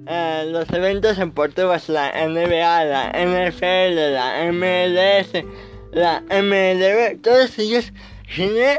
eh, 0.08 0.45
los 0.45 0.69
eventos 0.69 1.17
deportivos, 1.17 1.89
la 1.89 2.12
NBA, 2.27 2.86
la 2.86 3.10
NFL, 3.13 4.13
la 4.13 4.51
MLS, 4.51 5.43
la 5.91 6.21
MLB, 6.29 7.19
todos 7.23 7.58
ellos 7.58 7.91
tienen 8.36 8.77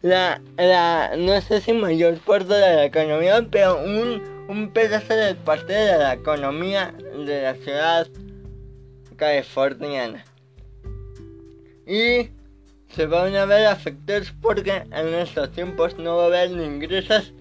la, 0.00 0.40
la, 0.58 1.10
no 1.18 1.40
sé 1.40 1.60
si 1.60 1.72
mayor 1.72 2.18
parte 2.18 2.54
de 2.54 2.76
la 2.76 2.84
economía, 2.84 3.44
pero 3.50 3.82
un, 3.82 4.22
un 4.46 4.70
pedazo 4.70 5.12
de 5.12 5.34
parte 5.34 5.72
de 5.72 5.98
la 5.98 6.12
economía 6.12 6.94
de 7.26 7.42
la 7.42 7.54
ciudad 7.54 8.06
californiana. 9.16 10.24
Y 11.86 12.30
se 12.88 13.06
van 13.06 13.34
a 13.36 13.44
ver 13.44 13.66
afectados 13.66 14.32
porque 14.40 14.84
en 14.90 15.14
estos 15.14 15.52
tiempos 15.52 15.98
no 15.98 16.16
va 16.16 16.24
a 16.24 16.26
haber 16.26 16.50
ingresos 16.50 17.32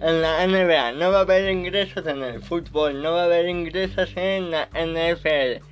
en 0.00 0.20
la 0.20 0.46
NBA, 0.46 0.92
no 0.92 1.12
va 1.12 1.18
a 1.18 1.22
haber 1.22 1.50
ingresos 1.50 2.06
en 2.06 2.22
el 2.22 2.42
fútbol, 2.42 3.02
no 3.02 3.12
va 3.12 3.22
a 3.22 3.24
haber 3.26 3.48
ingresos 3.48 4.10
en 4.16 4.50
la 4.50 4.68
NFL, 4.74 5.62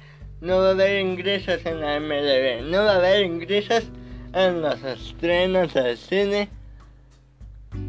no 0.41 0.59
va 0.59 0.69
a 0.69 0.71
haber 0.71 1.01
ingresos 1.01 1.65
en 1.67 1.81
la 1.81 1.99
MLB, 1.99 2.63
no 2.71 2.85
va 2.85 2.93
a 2.93 2.97
haber 2.97 3.25
ingresos 3.25 3.85
en 4.33 4.63
los 4.63 4.83
estrenos 4.85 5.75
del 5.75 5.97
cine. 5.97 6.49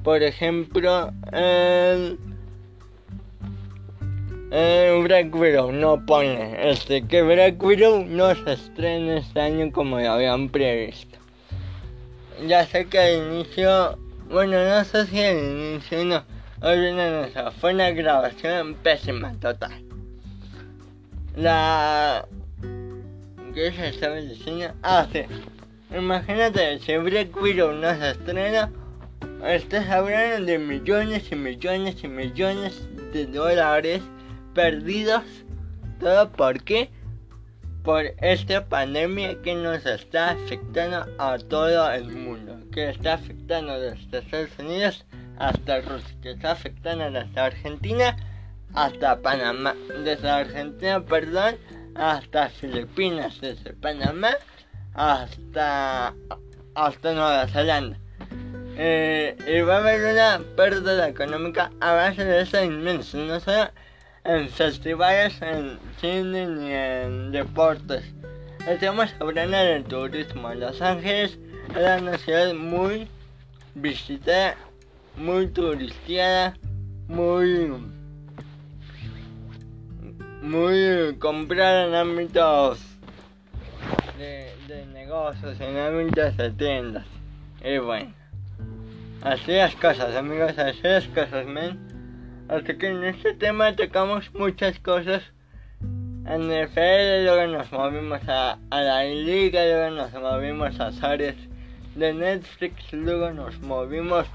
Por 0.04 0.24
ejemplo, 0.24 1.12
en, 1.32 2.18
en 4.52 5.04
Black 5.06 5.34
Widow 5.34 5.72
no 5.72 6.06
pone 6.06 6.70
este 6.70 7.08
que 7.08 7.22
Black 7.22 7.62
Widow 7.64 8.04
no 8.06 8.36
se 8.36 8.54
estrena 8.54 9.18
este 9.18 9.40
año 9.40 9.72
como 9.72 9.98
lo 9.98 10.12
habían 10.12 10.50
previsto. 10.50 11.18
Ya 12.46 12.66
sé 12.66 12.86
que 12.86 13.00
al 13.00 13.34
inicio, 13.34 13.98
bueno, 14.30 14.64
no 14.68 14.84
sé 14.84 15.06
si 15.08 15.24
al 15.24 15.38
inicio 15.38 16.04
no, 16.04 16.24
olviden 16.62 17.26
eso, 17.26 17.52
fue 17.62 17.74
una 17.74 17.92
grabación 17.92 18.76
pésima 18.76 19.34
total. 19.40 19.82
La 21.38 22.26
¿Qué 23.54 23.72
se 23.72 23.88
estaba 23.88 24.16
diciendo? 24.16 24.74
Ah, 24.84 25.08
sí. 25.12 25.24
Imagínate, 25.96 26.80
si 26.80 26.98
Black 26.98 27.36
Widow 27.42 27.74
no 27.74 27.96
se 27.96 28.12
estrena, 28.12 28.70
estás 29.46 29.90
hablando 29.90 30.46
de 30.46 30.58
millones 30.58 31.32
y 31.32 31.36
millones 31.36 32.04
y 32.04 32.08
millones 32.08 32.88
de 33.14 33.26
dólares 33.28 34.02
perdidos. 34.54 35.24
¿Todo 36.00 36.32
por 36.32 36.64
qué? 36.64 36.90
Por 37.84 38.06
esta 38.20 38.66
pandemia 38.66 39.42
que 39.42 39.56
nos 39.56 39.86
está 39.86 40.32
afectando 40.32 41.06
a 41.18 41.38
todo 41.38 41.92
el 41.92 42.10
mundo. 42.10 42.60
Que 42.72 42.90
está 42.90 43.14
afectando 43.14 43.80
desde 43.80 44.20
Estados 44.20 44.60
Unidos 44.60 45.06
hasta 45.38 45.82
Rusia. 45.82 46.16
Que 46.22 46.32
está 46.32 46.52
afectando 46.52 47.12
desde 47.12 47.40
Argentina 47.40 48.16
hasta 48.74 49.22
Panamá. 49.22 49.76
Desde 50.04 50.30
Argentina, 50.30 51.04
perdón, 51.04 51.56
hasta 51.96 52.50
Filipinas, 52.50 53.40
desde 53.42 53.74
Panamá 53.74 54.32
hasta, 54.94 56.14
hasta 56.76 57.14
Nueva 57.14 57.48
Zelanda. 57.48 57.98
Eh, 58.78 59.36
y 59.48 59.62
va 59.62 59.76
a 59.76 59.80
haber 59.80 60.14
una 60.14 60.42
pérdida 60.56 61.08
económica 61.08 61.72
a 61.82 61.94
base 61.94 62.24
de 62.24 62.68
no 62.70 63.40
solo 63.40 63.72
en 64.24 64.50
festivales, 64.50 65.42
en 65.42 65.80
cine 66.00 66.48
ni 66.48 66.72
en 66.72 67.32
deportes. 67.32 68.04
Estamos 68.68 69.14
hablando 69.20 69.58
del 69.58 69.84
turismo. 69.84 70.54
Los 70.54 70.82
Ángeles 70.82 71.38
era 71.76 71.98
una 71.98 72.18
ciudad 72.18 72.54
muy 72.54 73.08
visitada, 73.74 74.56
muy 75.18 75.48
turistiada, 75.48 76.56
muy 77.08 77.74
muy 80.42 81.16
comprada 81.20 81.86
en 81.86 81.96
ámbitos 81.96 82.80
de, 84.18 84.52
de 84.68 84.86
negocios, 84.88 85.60
en 85.60 85.78
ámbitos 85.78 86.36
de 86.38 86.52
tiendas. 86.52 87.06
Y 87.64 87.78
bueno, 87.78 88.14
así 89.22 89.52
las 89.52 89.76
cosas, 89.76 90.16
amigos, 90.16 90.58
así 90.58 90.82
las 90.84 91.08
cosas, 91.08 91.46
men. 91.46 91.91
Así 92.52 92.76
que 92.76 92.88
en 92.88 93.06
este 93.06 93.34
tema 93.34 93.74
tocamos 93.78 94.30
muchas 94.34 94.78
cosas. 94.80 95.24
En 95.80 96.52
el 96.52 96.68
FL 96.68 97.24
luego 97.24 97.48
nos 97.48 97.72
movimos 97.72 98.20
a, 98.28 98.60
la 98.70 99.06
liga, 99.06 99.64
luego 99.64 99.96
nos 99.96 100.12
movimos 100.12 100.78
a 100.82 100.92
series 100.92 101.38
de 101.96 102.14
Netflix, 102.14 102.92
luego 102.92 103.32
nos 103.32 103.58
movimos 103.62 104.28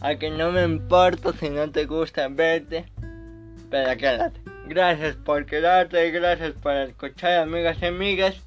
a 0.00 0.14
que 0.14 0.30
no 0.30 0.52
me 0.52 0.62
importa 0.62 1.32
si 1.32 1.50
no 1.50 1.68
te 1.68 1.86
gusta 1.86 2.28
verte, 2.28 2.84
pero 3.68 3.96
quédate. 3.96 4.40
Gracias 4.68 5.16
por 5.16 5.44
quedarte, 5.44 6.12
gracias 6.12 6.52
por 6.52 6.72
escuchar 6.72 7.40
amigas 7.40 7.78
y 7.82 7.86
amigas. 7.86 8.44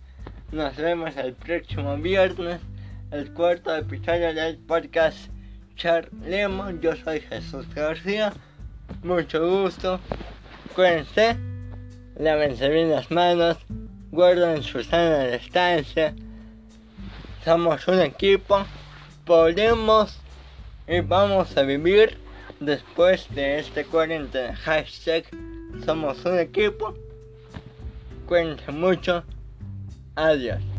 Nos 0.53 0.77
vemos 0.77 1.17
el 1.17 1.33
próximo 1.33 1.97
viernes, 1.97 2.61
el 3.11 3.33
cuarto 3.33 3.75
episodio 3.75 4.33
del 4.33 4.57
podcast 4.59 5.29
Charlemos. 5.75 6.79
Yo 6.79 6.95
soy 6.95 7.19
Jesús 7.19 7.67
García. 7.75 8.31
Mucho 9.03 9.47
gusto. 9.47 9.99
Cuídense. 10.75 11.37
Lávense 12.17 12.69
bien 12.69 12.91
las 12.91 13.09
manos. 13.11 13.57
Guarden 14.11 14.63
su 14.63 14.83
sana 14.83 15.25
distancia. 15.27 16.13
Somos 17.43 17.87
un 17.87 18.01
equipo. 18.01 18.65
Podemos 19.25 20.19
y 20.87 21.01
vamos 21.01 21.55
a 21.55 21.61
vivir 21.63 22.17
después 22.59 23.27
de 23.35 23.59
este 23.59 23.85
cuarentena. 23.85 24.55
Hashtag 24.55 25.25
somos 25.85 26.25
un 26.25 26.39
equipo. 26.39 26.93
Cuídense 28.25 28.71
mucho. 28.71 29.23
Adiós. 30.15 30.78